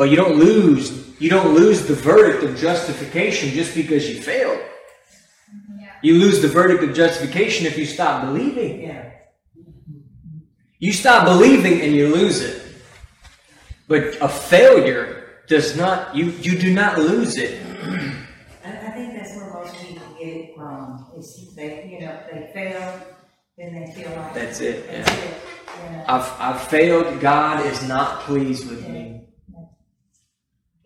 [0.00, 4.58] But you don't lose you don't lose the verdict of justification just because you failed.
[5.78, 5.92] Yeah.
[6.00, 8.80] You lose the verdict of justification if you stop believing.
[8.80, 9.10] Yeah.
[10.78, 12.62] You stop believing and you lose it.
[13.88, 17.60] But a failure does not you you do not lose it.
[18.64, 21.12] I, I think that's where most people get it wrong.
[21.18, 23.02] Is they, you know, they fail,
[23.58, 24.82] then they feel like That's it.
[24.86, 25.12] Yeah.
[25.12, 25.34] It.
[25.76, 26.04] Yeah.
[26.08, 27.20] I've I've failed.
[27.20, 29.09] God is not pleased with me.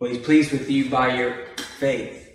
[0.05, 1.47] He's pleased with you by your
[1.79, 2.29] faith.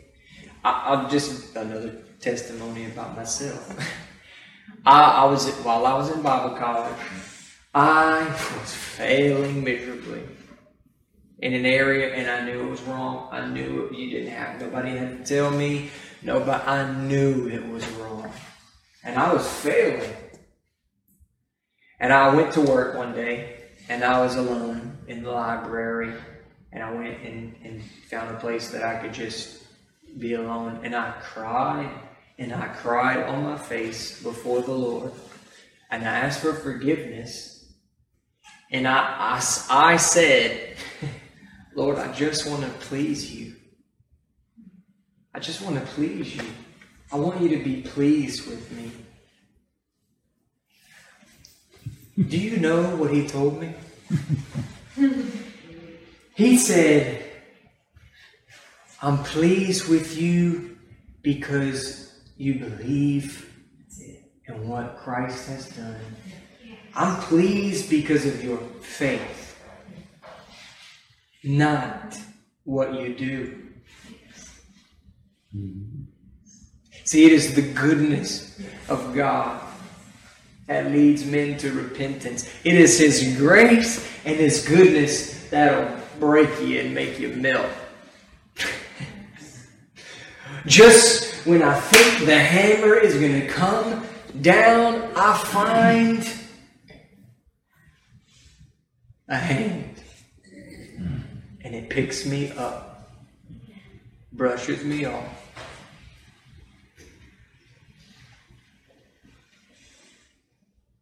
[0.65, 3.77] I, I'll just another testimony about myself.
[4.87, 6.97] I, I was while I was in Bible college,
[7.75, 8.25] I
[8.59, 10.23] was failing miserably
[11.39, 13.29] in an area, and I knew it was wrong.
[13.31, 15.91] I knew it, you didn't have nobody had to tell me.
[16.23, 18.31] Nobody, I knew it was wrong,
[19.05, 20.15] and I was failing.
[21.99, 26.15] And I went to work one day, and I was alone in the library,
[26.73, 29.63] and I went and, and found a place that I could just
[30.19, 31.91] be alone, and I cried,
[32.39, 35.13] and I cried on my face before the Lord,
[35.91, 37.73] and I asked for forgiveness,
[38.71, 40.77] and I, I, I said,
[41.75, 43.55] Lord, I just want to please you.
[45.35, 46.45] I just want to please you.
[47.13, 48.91] I want you to be pleased with me.
[52.29, 53.75] Do you know what he told me?
[56.41, 57.23] he said,
[59.03, 60.79] I'm pleased with you
[61.21, 63.53] because you believe
[64.49, 66.01] in what Christ has done.
[66.95, 69.63] I'm pleased because of your faith,
[71.45, 72.17] not
[72.65, 73.63] what you do.
[77.05, 79.61] See, it is the goodness of God
[80.69, 82.49] that leads men to repentance.
[82.65, 87.67] It is His grace and His goodness that'll break you and make you melt.
[90.67, 94.07] Just when I think the hammer is going to come
[94.43, 96.31] down, I find
[99.29, 100.03] a hand.
[101.63, 103.11] And it picks me up,
[104.33, 105.51] brushes me off.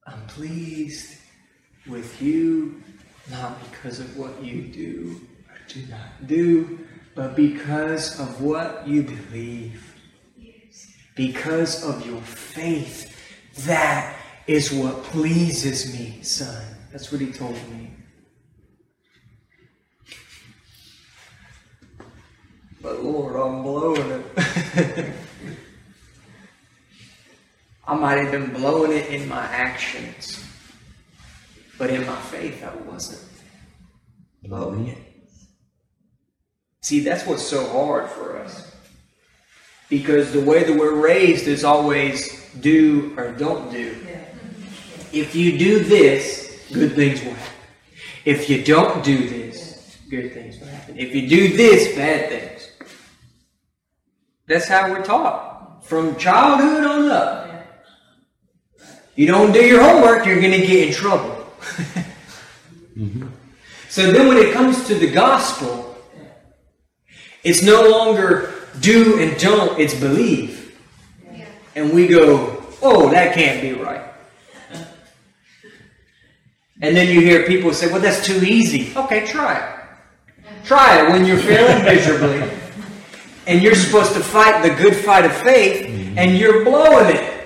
[0.07, 1.19] I'm pleased
[1.87, 2.83] with you,
[3.31, 6.79] not because of what you do or do not do,
[7.14, 9.85] but because of what you believe.
[11.14, 13.14] Because of your faith
[13.66, 14.16] That
[14.47, 16.62] is what pleases me, son.
[16.93, 17.91] That's what he told me.
[22.81, 24.24] But Lord, I'm blowing it.
[27.87, 30.45] I might have been blowing it in my actions,
[31.79, 33.22] but in my faith, I wasn't
[34.43, 34.99] blowing it.
[36.83, 38.74] See, that's what's so hard for us.
[39.89, 43.97] Because the way that we're raised is always do or don't do.
[45.12, 47.55] If you do this, good things will happen.
[48.24, 50.99] If you don't do this, good things will happen.
[50.99, 52.68] If you do this, bad things.
[54.47, 57.49] That's how we're taught from childhood on up.
[59.14, 61.38] You don't do your homework, you're going to get in trouble.
[62.99, 63.29] Mm-hmm.
[63.89, 65.97] So then when it comes to the gospel,
[67.45, 70.77] it's no longer do and don't, it's believe.
[71.33, 71.47] Yeah.
[71.77, 74.05] And we go, oh, that can't be right.
[76.81, 78.93] And then you hear people say, well, that's too easy.
[78.97, 80.45] Okay, try it.
[80.65, 82.51] Try it when you're failing miserably.
[83.47, 86.19] And you're supposed to fight the good fight of faith, mm-hmm.
[86.19, 87.38] and you're blowing it.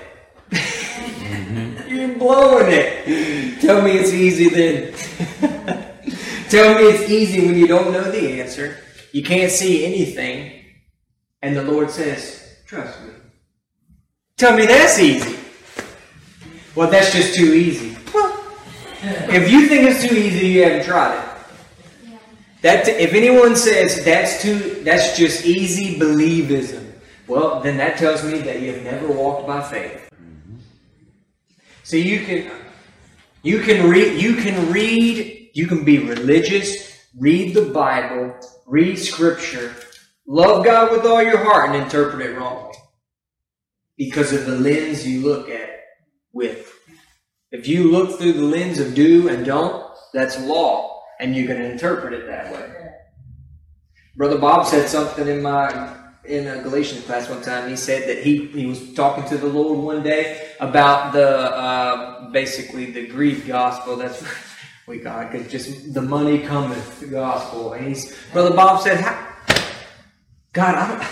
[2.22, 3.60] Blowing it.
[3.60, 4.92] Tell me it's easy then.
[6.48, 8.78] Tell me it's easy when you don't know the answer.
[9.12, 10.64] You can't see anything.
[11.42, 13.10] And the Lord says, Trust me.
[14.36, 15.38] Tell me that's easy.
[16.74, 17.96] Well, that's just too easy.
[18.14, 18.42] Well,
[19.02, 21.32] if you think it's too easy, you haven't tried it.
[22.62, 26.92] That if anyone says that's too that's just easy believism,
[27.26, 30.11] well, then that tells me that you've never walked by faith.
[31.92, 32.50] So you can
[33.42, 38.34] you can read you can read you can be religious, read the Bible,
[38.64, 39.74] read scripture,
[40.26, 42.72] love God with all your heart and interpret it wrongly.
[43.98, 45.80] Because of the lens you look at it
[46.32, 46.72] with.
[47.50, 49.84] If you look through the lens of do and don't,
[50.14, 52.72] that's law, and going to interpret it that way.
[54.16, 57.68] Brother Bob said something in my in a Galatians class one time.
[57.68, 62.30] He said that he he was talking to the Lord one day about the uh,
[62.30, 63.96] basically the greed gospel.
[63.96, 64.24] That's
[64.86, 67.72] we got because just the money cometh the gospel.
[67.72, 69.00] And he's Brother Bob said,
[70.52, 71.08] God, I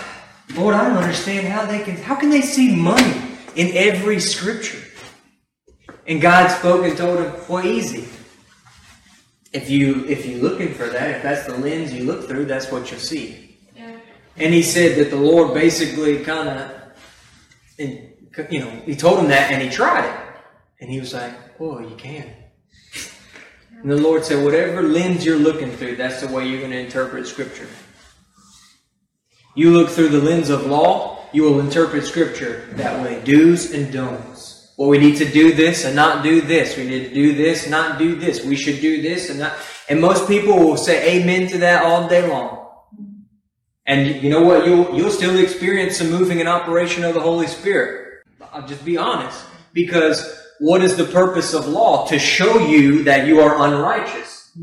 [0.55, 3.21] Lord, I don't understand how they can how can they see money
[3.57, 4.79] in every scripture.
[6.07, 8.09] And God spoke and told him, well, easy.
[9.53, 12.71] If you if you're looking for that, if that's the lens you look through, that's
[12.71, 13.50] what you'll see.
[14.41, 16.73] And he said that the Lord basically kind of,
[17.79, 20.17] you know, he told him that, and he tried it,
[20.81, 22.27] and he was like, "Oh, you can."
[23.83, 26.79] And the Lord said, "Whatever lens you're looking through, that's the way you're going to
[26.79, 27.69] interpret Scripture.
[29.55, 33.93] You look through the lens of law, you will interpret Scripture that way, do's and
[33.93, 36.79] don'ts." Well, we need to do this and not do this.
[36.79, 38.43] We need to do this, not do this.
[38.43, 39.53] We should do this and not.
[39.91, 42.60] And most people will say amen to that all day long.
[43.91, 44.65] And you know what?
[44.67, 48.23] You'll you'll still experience some moving and operation of the Holy Spirit.
[48.53, 49.45] I'll just be honest.
[49.73, 52.07] Because what is the purpose of law?
[52.07, 54.57] To show you that you are unrighteous.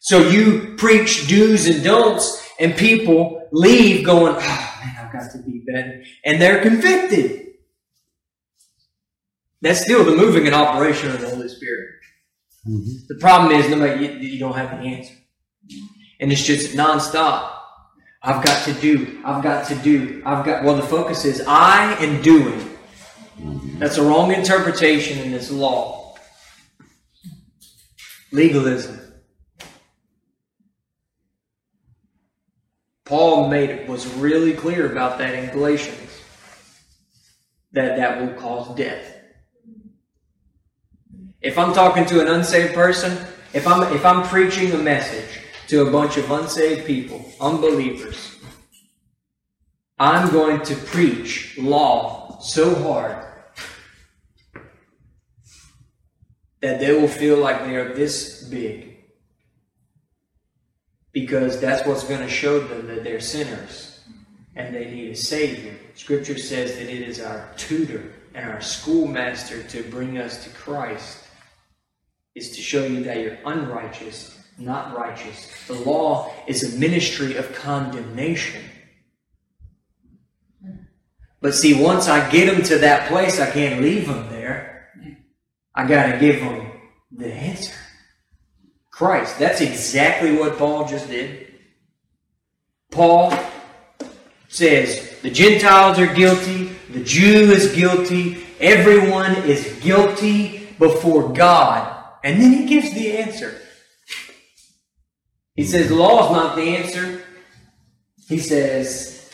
[0.00, 5.38] So you preach do's and don'ts, and people leave going, oh man, I've got to
[5.38, 6.02] be better.
[6.26, 7.54] And they're convicted.
[9.62, 11.88] That's still the moving and operation of the Holy Spirit.
[12.68, 13.06] Mm-hmm.
[13.08, 15.14] The problem is nobody you, you don't have the answer.
[16.20, 17.60] And it's just nonstop.
[18.22, 21.92] I've got to do, I've got to do, I've got well the focus is I
[21.94, 22.70] and doing.
[23.78, 26.14] That's a wrong interpretation in this law.
[28.30, 29.00] Legalism.
[33.04, 35.98] Paul made it was really clear about that in Galatians.
[37.72, 39.16] That that will cause death.
[41.40, 43.18] If I'm talking to an unsaved person,
[43.52, 48.36] if I'm if I'm preaching a message to a bunch of unsaved people, unbelievers,
[49.98, 53.24] I'm going to preach law so hard
[56.60, 58.96] that they will feel like they are this big.
[61.12, 64.00] Because that's what's going to show them that they're sinners
[64.56, 65.74] and they need a Savior.
[65.94, 71.18] Scripture says that it is our tutor and our schoolmaster to bring us to Christ,
[72.34, 75.50] is to show you that you're unrighteous, not righteous.
[75.66, 78.62] The law is a ministry of condemnation.
[81.40, 84.90] But see, once I get them to that place, I can't leave them there.
[85.74, 86.70] I got to give them
[87.10, 87.74] the answer.
[88.90, 89.38] Christ.
[89.38, 91.48] That's exactly what Paul just did.
[92.90, 93.36] Paul
[94.48, 102.00] says the Gentiles are guilty, the Jew is guilty, Everyone is guilty before God.
[102.22, 103.60] And then he gives the answer.
[105.54, 107.22] He says, the law is not the answer.
[108.28, 109.30] He says,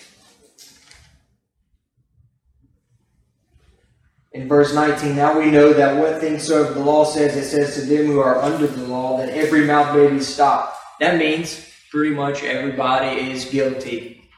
[4.33, 7.75] in verse 19, now we know that what things soever the law says, it says
[7.77, 10.77] to them who are under the law, that every mouth may be stopped.
[10.99, 14.29] That means pretty much everybody is guilty.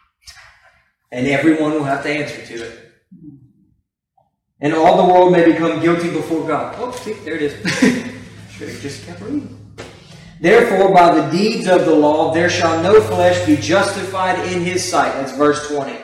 [1.10, 2.92] And everyone will have to answer to it.
[4.60, 6.76] And all the world may become guilty before God.
[6.78, 7.52] Oh, see, there it is.
[8.50, 9.59] Should have just kept reading.
[10.40, 14.82] Therefore, by the deeds of the law, there shall no flesh be justified in his
[14.88, 15.12] sight.
[15.12, 15.96] That's verse 20.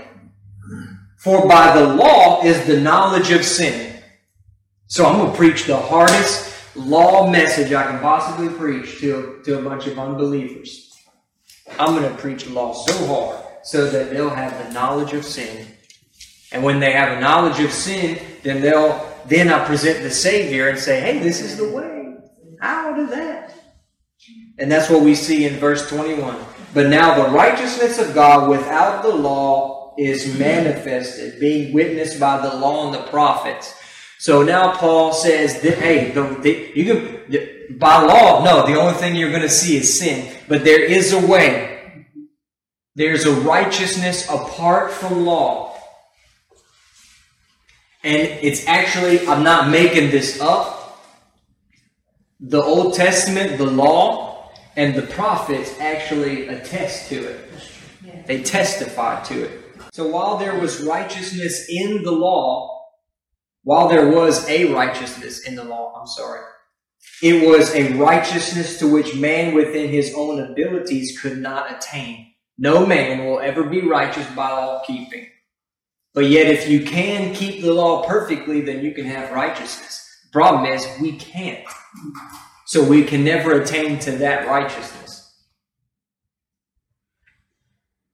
[1.16, 4.02] For by the law is the knowledge of sin.
[4.88, 9.58] So I'm going to preach the hardest law message I can possibly preach to, to
[9.58, 10.94] a bunch of unbelievers.
[11.78, 15.66] I'm going to preach law so hard so that they'll have the knowledge of sin.
[16.52, 20.68] And when they have a knowledge of sin, then they'll then I present the Savior
[20.68, 22.14] and say, hey, this is the way.
[22.60, 23.52] How do that?
[24.58, 26.36] And that's what we see in verse 21.
[26.72, 32.54] But now the righteousness of God without the law is manifested, being witnessed by the
[32.54, 33.74] law and the prophets.
[34.18, 38.78] So now Paul says that, hey, the, the, you can, the, by law, no, the
[38.78, 40.34] only thing you're going to see is sin.
[40.48, 42.06] But there is a way.
[42.94, 45.78] There's a righteousness apart from law.
[48.02, 50.75] And it's actually, I'm not making this up.
[52.40, 57.50] The Old Testament, the law, and the prophets actually attest to it.
[58.26, 59.60] They testify to it.
[59.92, 62.82] So while there was righteousness in the law,
[63.62, 66.42] while there was a righteousness in the law, I'm sorry,
[67.22, 72.34] it was a righteousness to which man within his own abilities could not attain.
[72.58, 75.26] No man will ever be righteous by law keeping.
[76.12, 80.02] But yet, if you can keep the law perfectly, then you can have righteousness.
[80.24, 81.66] The problem is, we can't.
[82.66, 85.06] So we can never attain to that righteousness.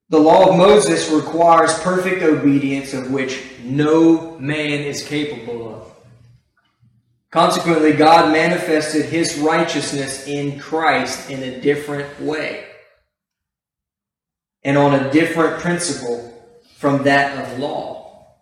[0.08, 5.92] The law of Moses requires perfect obedience of which no man is capable of.
[7.30, 12.66] Consequently, God manifested his righteousness in Christ in a different way
[14.62, 16.28] and on a different principle
[16.76, 18.36] from that of law.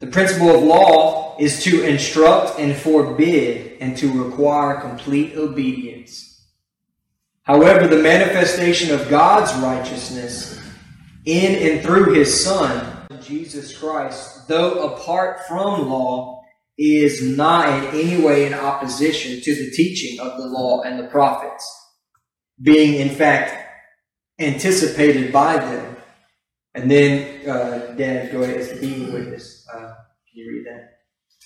[0.00, 6.46] The principle of law is to instruct and forbid and to require complete obedience.
[7.42, 10.60] However, the manifestation of God's righteousness
[11.24, 16.42] in and through his Son, Jesus Christ, though apart from law,
[16.76, 21.08] is not in any way in opposition to the teaching of the law and the
[21.08, 21.66] prophets,
[22.60, 23.54] being in fact
[24.38, 25.96] anticipated by them.
[26.74, 29.66] And then, uh, Dad, go ahead, it's being witness.
[29.72, 29.94] Uh, can
[30.34, 30.97] you read that?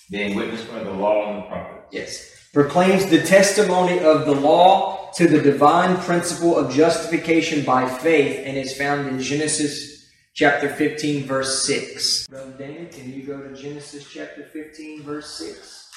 [0.09, 1.87] Being witnessed by the law and the prophets.
[1.91, 2.29] Yes.
[2.53, 8.57] Proclaims the testimony of the law to the divine principle of justification by faith and
[8.57, 12.27] is found in Genesis chapter 15, verse 6.
[12.27, 15.91] Brother Danny, can you go to Genesis chapter 15, verse 6?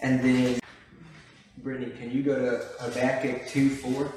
[0.00, 0.60] And then,
[1.58, 4.12] Brittany, can you go to Habakkuk 2, 4?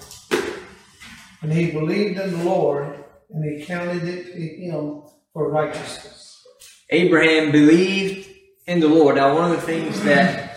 [1.41, 5.01] And he believed in the Lord, and he counted it to him
[5.34, 6.45] for righteousness.
[6.89, 8.22] Abraham believed
[8.66, 9.16] in the Lord.
[9.16, 10.53] Now, one of the things that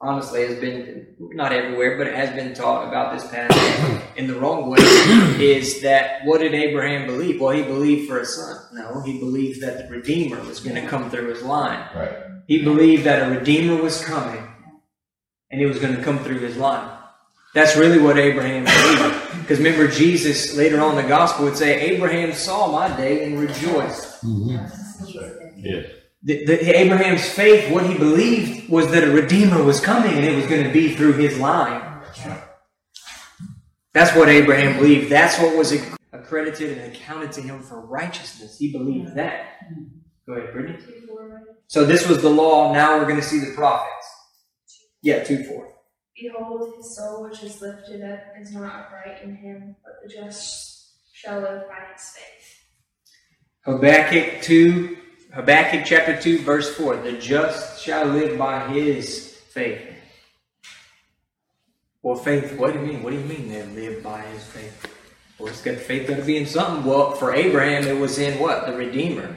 [0.00, 4.34] honestly has been not everywhere, but it has been taught about this passage in the
[4.34, 4.78] wrong way
[5.42, 7.40] is that what did Abraham believe?
[7.40, 8.56] Well, he believed for a son.
[8.72, 11.88] No, he believed that the Redeemer was going to come through his line.
[11.94, 12.12] Right.
[12.46, 14.46] He believed that a Redeemer was coming
[15.50, 16.90] and he was going to come through his line.
[17.54, 19.40] That's really what Abraham believed.
[19.40, 23.38] Because remember, Jesus later on in the gospel would say, Abraham saw my day and
[23.38, 24.24] rejoiced.
[24.24, 24.56] Mm-hmm.
[25.56, 25.88] Yes.
[26.24, 30.34] The, the, Abraham's faith, what he believed was that a Redeemer was coming and it
[30.34, 32.02] was going to be through his line.
[33.92, 35.10] That's what Abraham believed.
[35.10, 35.72] That's what was
[36.12, 38.58] accredited and accounted to him for righteousness.
[38.58, 39.58] He believed that.
[40.26, 40.78] Go ahead, Brittany.
[41.66, 42.72] So this was the law.
[42.72, 44.06] Now we're going to see the prophets.
[45.02, 45.68] Yeah, 2 4.
[46.16, 50.94] Behold, his soul which is lifted up is not upright in him, but the just
[51.12, 52.64] shall live by his faith.
[53.64, 54.96] Habakkuk 2,
[55.34, 56.98] Habakkuk chapter 2, verse 4.
[56.98, 59.82] The just shall live by his faith.
[62.02, 63.02] Well, faith, what do you mean?
[63.02, 64.86] What do you mean they live by his faith?
[65.36, 66.84] Well, it's got faith got to be in something.
[66.84, 68.66] Well, for Abraham, it was in what?
[68.66, 69.34] The Redeemer.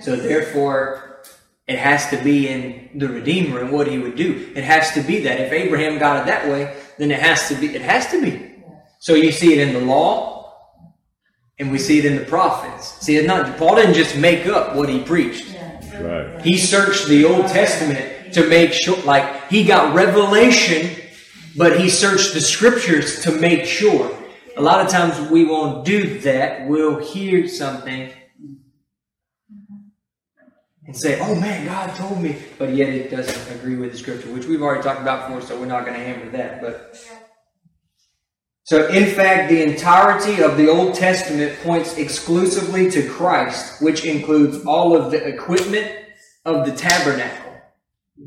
[0.00, 1.20] So therefore,
[1.66, 4.50] it has to be in the Redeemer and what he would do.
[4.56, 5.38] It has to be that.
[5.38, 7.74] If Abraham got it that way, then it has to be.
[7.74, 8.54] It has to be.
[9.00, 10.35] So you see it in the law.
[11.58, 12.98] And we see it in the prophets.
[13.00, 15.54] See, it's not Paul didn't just make up what he preached.
[15.54, 16.42] That's right.
[16.42, 20.90] He searched the Old Testament to make sure, like, he got revelation,
[21.56, 24.14] but he searched the scriptures to make sure.
[24.58, 26.66] A lot of times we won't do that.
[26.68, 28.12] We'll hear something
[30.86, 34.30] and say, oh man, God told me, but yet it doesn't agree with the scripture,
[34.32, 36.60] which we've already talked about before, so we're not going to hammer that.
[36.60, 36.96] But
[38.66, 44.64] so, in fact, the entirety of the Old Testament points exclusively to Christ, which includes
[44.66, 45.88] all of the equipment
[46.44, 47.52] of the tabernacle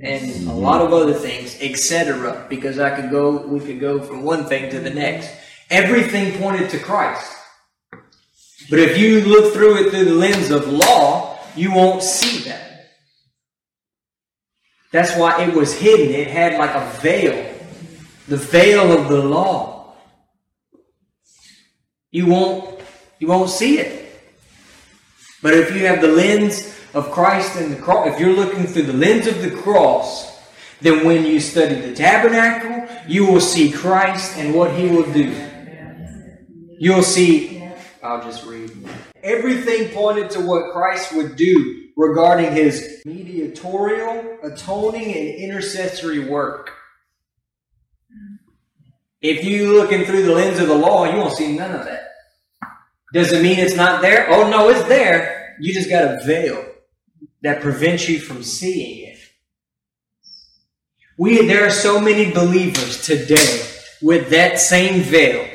[0.01, 0.49] and a mm-hmm.
[0.49, 2.47] lot of other things, etc.
[2.49, 5.29] Because I could go, we could go from one thing to the next.
[5.69, 7.35] Everything pointed to Christ.
[8.69, 12.91] But if you look through it through the lens of law, you won't see that.
[14.93, 16.15] That's why it was hidden.
[16.15, 17.55] It had like a veil,
[18.29, 19.78] the veil of the law.
[22.11, 22.81] You won't,
[23.19, 24.19] you won't see it.
[25.41, 28.83] But if you have the lens of Christ and the cross, if you're looking through
[28.83, 30.39] the lens of the cross,
[30.81, 35.35] then when you study the tabernacle, you will see Christ and what he will do.
[36.79, 37.61] You'll see,
[38.01, 38.71] I'll just read.
[39.21, 46.71] Everything pointed to what Christ would do regarding his mediatorial, atoning, and intercessory work.
[49.21, 52.09] If you looking through the lens of the law, you won't see none of that.
[53.13, 54.29] Does it mean it's not there?
[54.29, 55.57] Oh no, it's there.
[55.59, 56.65] You just got a veil
[57.41, 59.19] that prevents you from seeing it.
[61.17, 63.65] We there are so many believers today
[64.01, 65.45] with that same veil,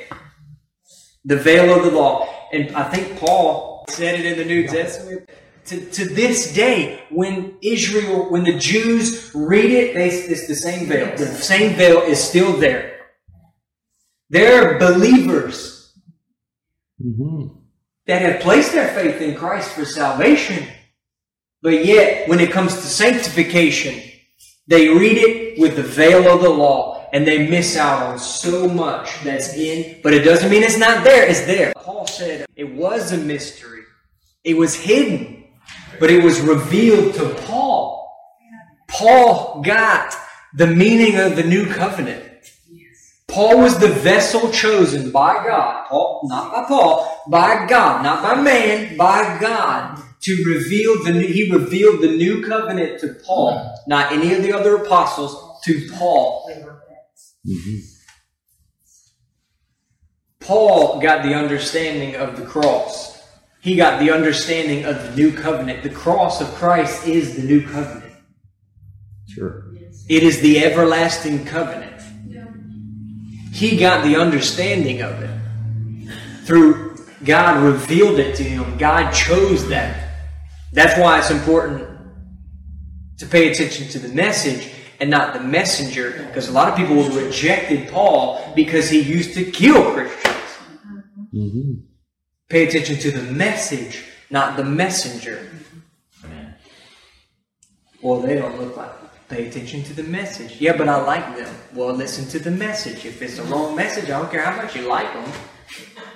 [1.24, 2.28] the veil of the law.
[2.52, 5.30] And I think Paul said it in the New Testament.
[5.66, 10.86] To, to this day, when Israel, when the Jews read it, they, it's the same
[10.86, 11.16] veil.
[11.16, 12.93] The same veil is still there.
[14.30, 15.92] There are believers
[17.02, 17.48] mm-hmm.
[18.06, 20.66] that have placed their faith in Christ for salvation,
[21.62, 24.00] but yet, when it comes to sanctification,
[24.66, 28.68] they read it with the veil of the law and they miss out on so
[28.68, 31.72] much that's in, but it doesn't mean it's not there, it's there.
[31.76, 33.82] Paul said it was a mystery,
[34.42, 35.44] it was hidden,
[36.00, 38.10] but it was revealed to Paul.
[38.88, 40.14] Paul got
[40.54, 42.33] the meaning of the new covenant.
[43.34, 48.40] Paul was the vessel chosen by God, Paul, not by Paul, by God, not by
[48.40, 54.12] man, by God, to reveal the new, he revealed the new covenant to Paul, not
[54.12, 56.48] any of the other apostles, to Paul.
[57.44, 57.78] Mm-hmm.
[60.38, 63.20] Paul got the understanding of the cross.
[63.60, 65.82] He got the understanding of the new covenant.
[65.82, 68.12] The cross of Christ is the new covenant.
[69.26, 69.72] Sure.
[70.08, 71.83] It is the everlasting covenant.
[73.54, 75.30] He got the understanding of it.
[76.44, 78.76] Through God revealed it to him.
[78.78, 80.26] God chose that.
[80.72, 81.88] That's why it's important
[83.18, 86.24] to pay attention to the message and not the messenger.
[86.26, 90.58] Because a lot of people rejected Paul because he used to kill Christians.
[91.32, 91.72] Mm-hmm.
[92.48, 95.48] Pay attention to the message, not the messenger.
[98.02, 99.03] Well, they don't look like.
[99.34, 100.60] Pay attention to the message.
[100.60, 101.52] Yeah, but I like them.
[101.74, 103.04] Well, listen to the message.
[103.04, 105.28] If it's the wrong message, I don't care how much you like them.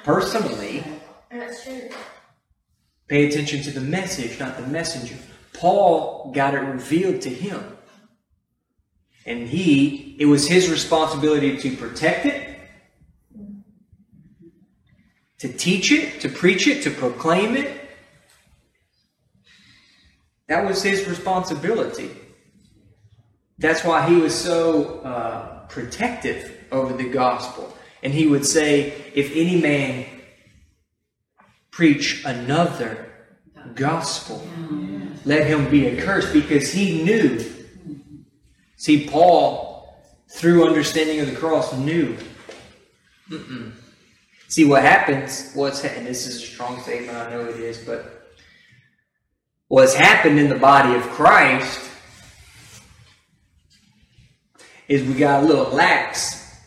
[0.04, 0.84] Personally,
[1.28, 1.88] That's true.
[3.08, 5.16] pay attention to the message, not the messenger.
[5.52, 7.76] Paul got it revealed to him.
[9.26, 12.56] And he, it was his responsibility to protect it,
[15.40, 17.80] to teach it, to preach it, to proclaim it.
[20.46, 22.12] That was his responsibility.
[23.58, 27.76] That's why he was so uh, protective over the gospel.
[28.02, 30.06] And he would say, if any man
[31.70, 33.12] preach another
[33.74, 34.46] gospel,
[35.24, 37.44] let him be accursed, because he knew.
[38.76, 39.96] See, Paul,
[40.28, 42.16] through understanding of the cross, knew.
[43.28, 43.72] Mm-mm.
[44.46, 48.32] See, what happens, what's, and this is a strong statement, I know it is, but
[49.66, 51.90] what's happened in the body of Christ
[54.88, 56.58] is we got a little lax,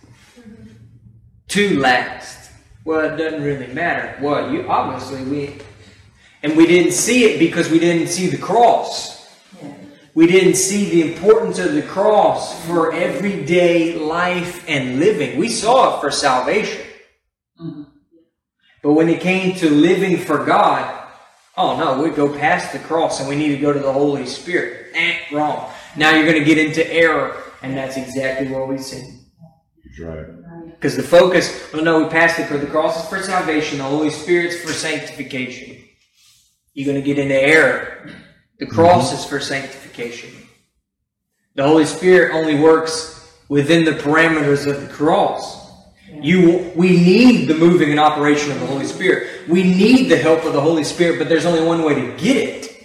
[1.48, 2.50] too lax.
[2.86, 4.18] Well, it doesn't really matter.
[4.22, 5.56] Well, you obviously we,
[6.44, 9.22] and we didn't see it because we didn't see the cross.
[10.14, 15.40] We didn't see the importance of the cross for everyday life and living.
[15.40, 16.86] We saw it for salvation.
[18.84, 21.08] But when it came to living for God,
[21.56, 24.26] oh no, we go past the cross and we need to go to the Holy
[24.26, 24.88] Spirit.
[24.96, 25.70] Eh, wrong.
[25.96, 29.20] Now you're going to get into error, and that's exactly what we see.
[29.84, 30.26] That's right.
[30.66, 33.84] Because the focus, oh no, we passed it for the cross is for salvation, the
[33.84, 35.78] Holy Spirit's for sanctification.
[36.74, 38.10] You're going to get into error.
[38.60, 39.18] The cross mm-hmm.
[39.18, 40.32] is for sanctification.
[41.56, 45.60] The Holy Spirit only works within the parameters of the cross.
[46.10, 49.50] You, we need the moving and operation of the Holy Spirit.
[49.50, 52.38] We need the help of the Holy Spirit, but there's only one way to get
[52.38, 52.78] it.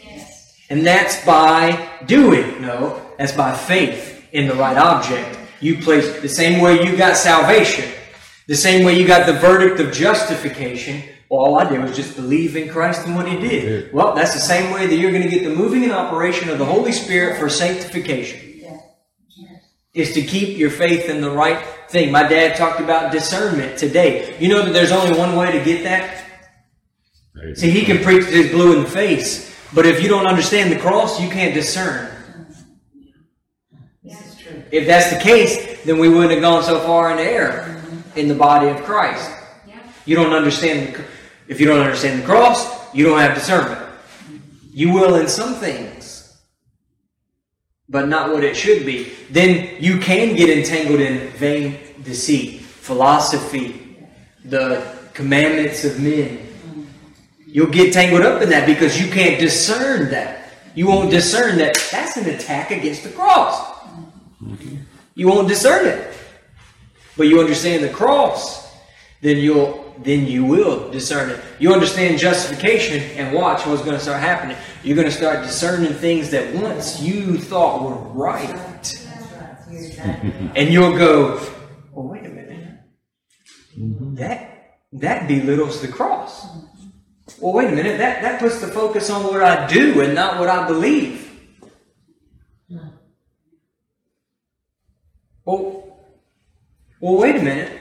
[0.69, 2.61] And that's by doing.
[2.61, 5.39] No, that's by faith in the right object.
[5.61, 7.91] You place the same way you got salvation,
[8.47, 11.03] the same way you got the verdict of justification.
[11.31, 13.93] Well, all I did was just believe in Christ and what He did.
[13.93, 16.59] Well, that's the same way that you're going to get the moving and operation of
[16.59, 18.43] the Holy Spirit for sanctification.
[19.95, 22.13] Is to keep your faith in the right thing.
[22.13, 24.37] My dad talked about discernment today.
[24.39, 26.23] You know that there's only one way to get that?
[27.55, 30.79] See, he can preach this blue in the face, but if you don't understand the
[30.79, 32.16] cross, you can't discern.
[34.71, 34.81] This is true.
[34.81, 38.19] If that's the case, then we wouldn't have gone so far in error mm-hmm.
[38.19, 39.31] in the body of Christ.
[39.67, 39.79] Yeah.
[40.05, 41.05] You don't understand the,
[41.49, 43.83] if you don't understand the cross, you don't have discernment.
[44.73, 46.37] You will in some things,
[47.89, 49.13] but not what it should be.
[49.31, 54.07] Then you can get entangled in vain deceit, philosophy,
[54.45, 54.83] the
[55.15, 56.47] commandments of men.
[57.47, 60.51] You'll get tangled up in that because you can't discern that.
[60.75, 63.76] You won't discern that that's an attack against the cross.
[65.15, 66.15] You won't discern it.
[67.17, 68.71] But you understand the cross,
[69.23, 71.41] then you'll then you will discern it.
[71.59, 74.57] You understand justification and watch what's going to start happening.
[74.83, 78.51] You're going to start discerning things that once you thought were right.
[80.55, 81.41] And you'll go,
[81.93, 82.79] well, wait a minute.
[84.17, 86.47] That that belittles the cross.
[87.41, 87.99] Well, wait a minute.
[87.99, 91.26] That that puts the focus on what I do and not what I believe.
[95.47, 95.97] Well,
[96.99, 97.81] well, wait a minute.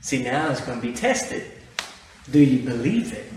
[0.00, 1.44] See, now it's going to be tested.
[2.32, 3.32] Do you believe it?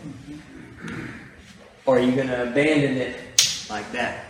[1.86, 4.26] Or are you going to abandon it like that?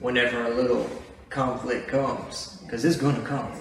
[0.00, 0.90] Whenever a little
[1.30, 2.58] conflict comes.
[2.64, 3.52] Because it's going to come.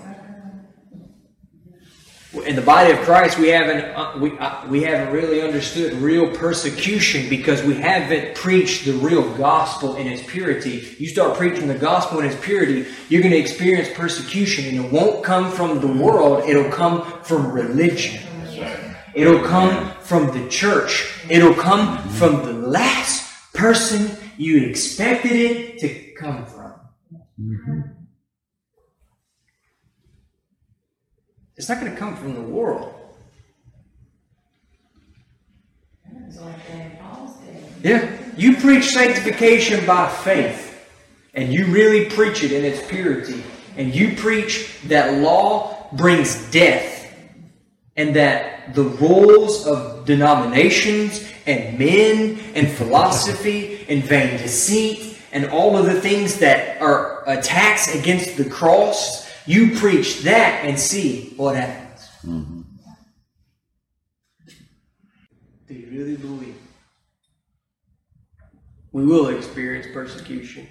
[2.44, 6.36] In the body of Christ, we haven't uh, we uh, we haven't really understood real
[6.36, 10.96] persecution because we haven't preached the real gospel in its purity.
[11.00, 14.92] You start preaching the gospel in its purity, you're going to experience persecution, and it
[14.92, 16.44] won't come from the world.
[16.50, 18.22] It'll come from religion.
[19.14, 21.10] It'll come from the church.
[21.30, 27.95] It'll come from the last person you expected it to come from.
[31.58, 32.94] It's not going to come from the world.
[37.84, 38.12] Yeah.
[38.36, 40.88] You preach sanctification by faith,
[41.34, 43.44] and you really preach it in its purity,
[43.78, 47.14] and you preach that law brings death,
[47.96, 55.78] and that the rules of denominations and men and philosophy and vain deceit and all
[55.78, 61.56] of the things that are attacks against the cross, you preach that and see what
[61.56, 62.10] happens.
[65.68, 66.56] Do you really believe?
[68.92, 70.68] We will experience persecution.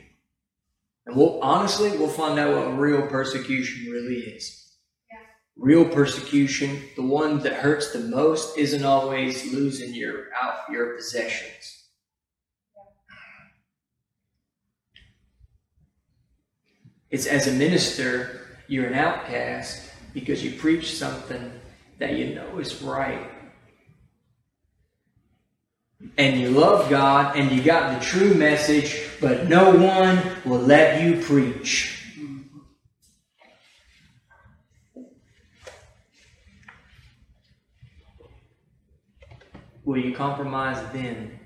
[1.07, 4.77] And we'll honestly we'll find out what real persecution really is.
[5.11, 5.19] Yeah.
[5.57, 11.83] Real persecution, the one that hurts the most, isn't always losing your out your possessions.
[17.11, 21.53] It's as a minister, you're an outcast because you preach something
[21.99, 23.31] that you know is right.
[26.19, 31.03] And you love God and you got the true message, but no one will let
[31.03, 31.95] you preach.
[39.85, 41.39] Will you compromise then?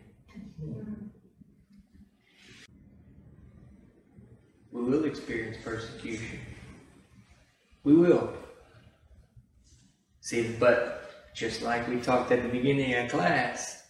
[4.71, 6.39] We will experience persecution.
[7.89, 8.35] We will.
[10.21, 13.83] See, but just like we talked at the beginning of class,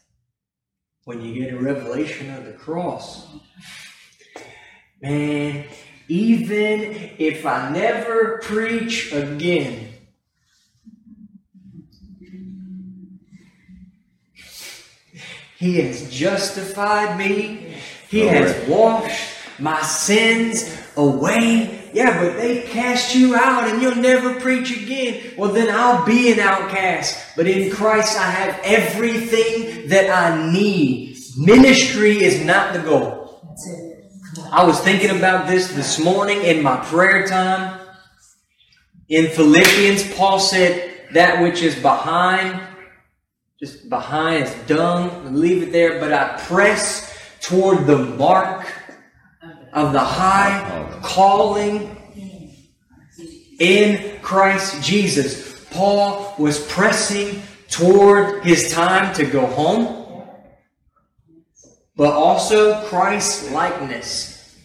[1.02, 3.26] when you get a revelation of the cross,
[5.02, 5.64] man,
[6.06, 9.88] even if I never preach again,
[15.56, 17.74] He has justified me.
[18.08, 21.77] He has washed my sins away.
[21.92, 25.32] Yeah, but they cast you out and you'll never preach again.
[25.36, 27.36] Well, then I'll be an outcast.
[27.36, 31.16] But in Christ, I have everything that I need.
[31.36, 33.40] Ministry is not the goal.
[33.48, 33.88] That's it.
[34.50, 37.80] I was thinking about this this morning in my prayer time.
[39.08, 42.60] In Philippians, Paul said, That which is behind,
[43.58, 48.66] just behind is dung, leave it there, but I press toward the mark
[49.72, 51.96] of the high calling
[53.58, 55.64] in Christ Jesus.
[55.70, 60.24] Paul was pressing toward his time to go home,
[61.96, 64.56] but also Christ's likeness.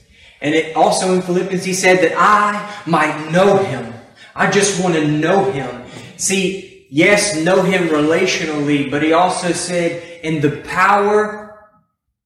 [0.41, 3.93] And it also in Philippians, he said that I might know him.
[4.35, 5.83] I just want to know him.
[6.17, 11.69] See, yes, know him relationally, but he also said in the power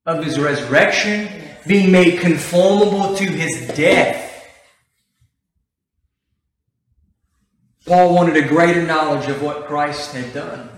[0.05, 4.23] of his resurrection, being made conformable to his death.
[7.85, 10.69] Paul wanted a greater knowledge of what Christ had done.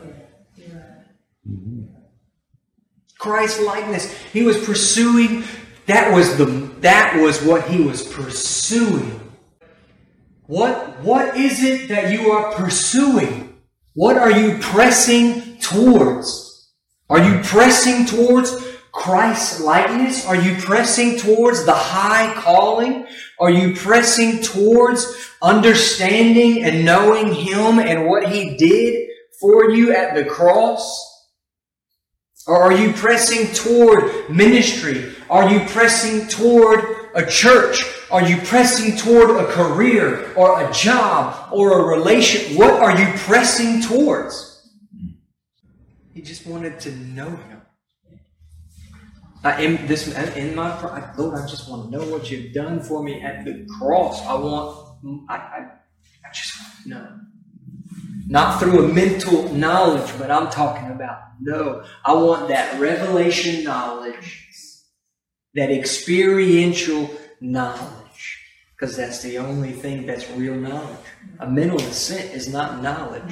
[3.17, 4.15] Christ likeness.
[4.31, 5.43] He was pursuing
[5.87, 6.45] that was the
[6.81, 9.19] that was what he was pursuing.
[10.45, 13.57] What what is it that you are pursuing?
[13.93, 16.71] What are you pressing towards?
[17.09, 18.51] Are you pressing towards
[18.99, 20.25] Christ's likeness?
[20.25, 23.07] Are you pressing towards the high calling?
[23.39, 30.15] Are you pressing towards understanding and knowing Him and what He did for you at
[30.15, 30.83] the cross?
[32.45, 35.15] Or are you pressing toward ministry?
[35.29, 36.83] Are you pressing toward
[37.15, 37.85] a church?
[38.11, 42.57] Are you pressing toward a career or a job or a relation?
[42.57, 44.67] What are you pressing towards?
[46.13, 47.58] He just wanted to know Him.
[49.43, 50.81] I am this in my
[51.15, 51.39] Lord.
[51.39, 54.25] I just want to know what you've done for me at the cross.
[54.25, 54.87] I want.
[55.29, 55.67] I, I,
[56.25, 57.19] I just want to know.
[58.27, 61.85] Not through a mental knowledge, but I'm talking about no.
[62.03, 64.45] I want that revelation knowledge,
[65.55, 67.09] that experiential
[67.39, 68.43] knowledge,
[68.75, 70.97] because that's the only thing that's real knowledge.
[71.39, 73.23] A mental assent is not knowledge.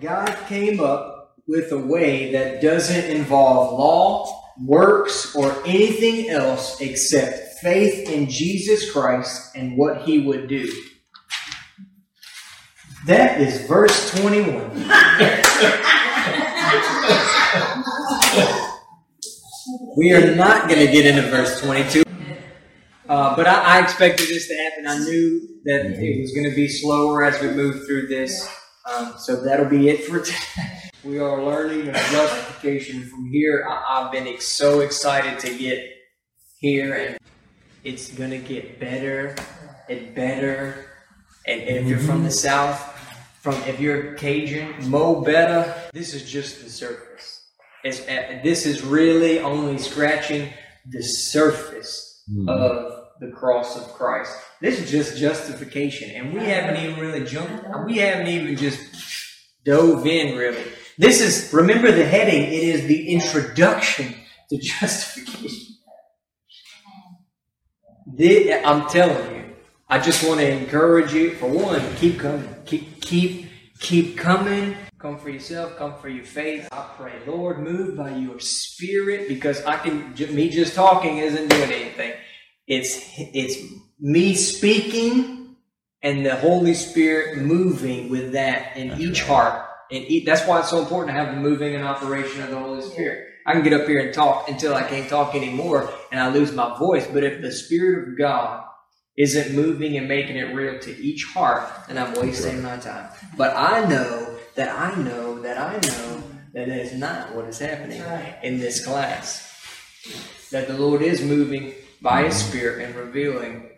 [0.00, 1.17] God came up
[1.48, 8.92] with a way that doesn't involve law, works, or anything else except faith in Jesus
[8.92, 10.70] Christ and what he would do.
[13.06, 14.70] That is verse 21.
[19.96, 22.02] we are not going to get into verse 22.
[23.08, 24.86] Uh, but I, I, expected this to happen.
[24.86, 28.46] I knew that it was going to be slower as we move through this.
[28.88, 30.90] Um, so that'll be it for today.
[31.04, 33.66] we are learning of justification from here.
[33.68, 35.84] I, have been so excited to get
[36.58, 37.18] here, and
[37.84, 39.34] it's going to get better
[39.88, 40.86] and better.
[41.46, 42.80] And, and if you're from the South,
[43.40, 47.46] from if you're Cajun, Mo Better, this is just the surface.
[47.84, 50.52] It's, uh, this is really only scratching
[50.86, 52.48] the surface mm.
[52.48, 54.32] of the cross of Christ.
[54.60, 57.64] This is just justification, and we haven't even really jumped.
[57.86, 58.80] We haven't even just
[59.64, 60.62] dove in really.
[60.98, 62.42] This is remember the heading.
[62.42, 64.14] It is the introduction
[64.50, 65.76] to justification.
[68.06, 69.44] This, I'm telling you,
[69.88, 71.34] I just want to encourage you.
[71.36, 72.54] For one, keep coming.
[72.64, 73.46] Keep keep
[73.80, 74.76] keep coming.
[74.98, 75.76] Come for yourself.
[75.76, 76.68] Come for your faith.
[76.72, 80.14] I pray, Lord, move by your Spirit, because I can.
[80.34, 82.14] Me just talking isn't doing anything.
[82.68, 83.56] It's it's
[83.98, 85.56] me speaking
[86.02, 89.28] and the Holy Spirit moving with that in that's each right.
[89.28, 89.68] heart.
[89.90, 92.58] And each, that's why it's so important to have the moving and operation of the
[92.58, 93.26] Holy Spirit.
[93.46, 96.52] I can get up here and talk until I can't talk anymore and I lose
[96.52, 97.06] my voice.
[97.06, 98.64] But if the Spirit of God
[99.16, 103.10] isn't moving and making it real to each heart, then I'm wasting my time.
[103.36, 107.58] But I know that I know that I know that that is not what is
[107.58, 108.02] happening
[108.42, 109.46] in this class.
[110.50, 113.70] That the Lord is moving by His Spirit and revealing,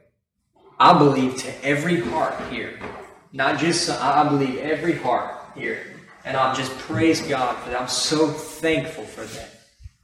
[0.78, 2.78] I believe, to every heart here.
[3.32, 5.86] Not just, I believe every heart here.
[6.24, 7.80] And I just praise God for that.
[7.80, 9.49] I'm so thankful for that.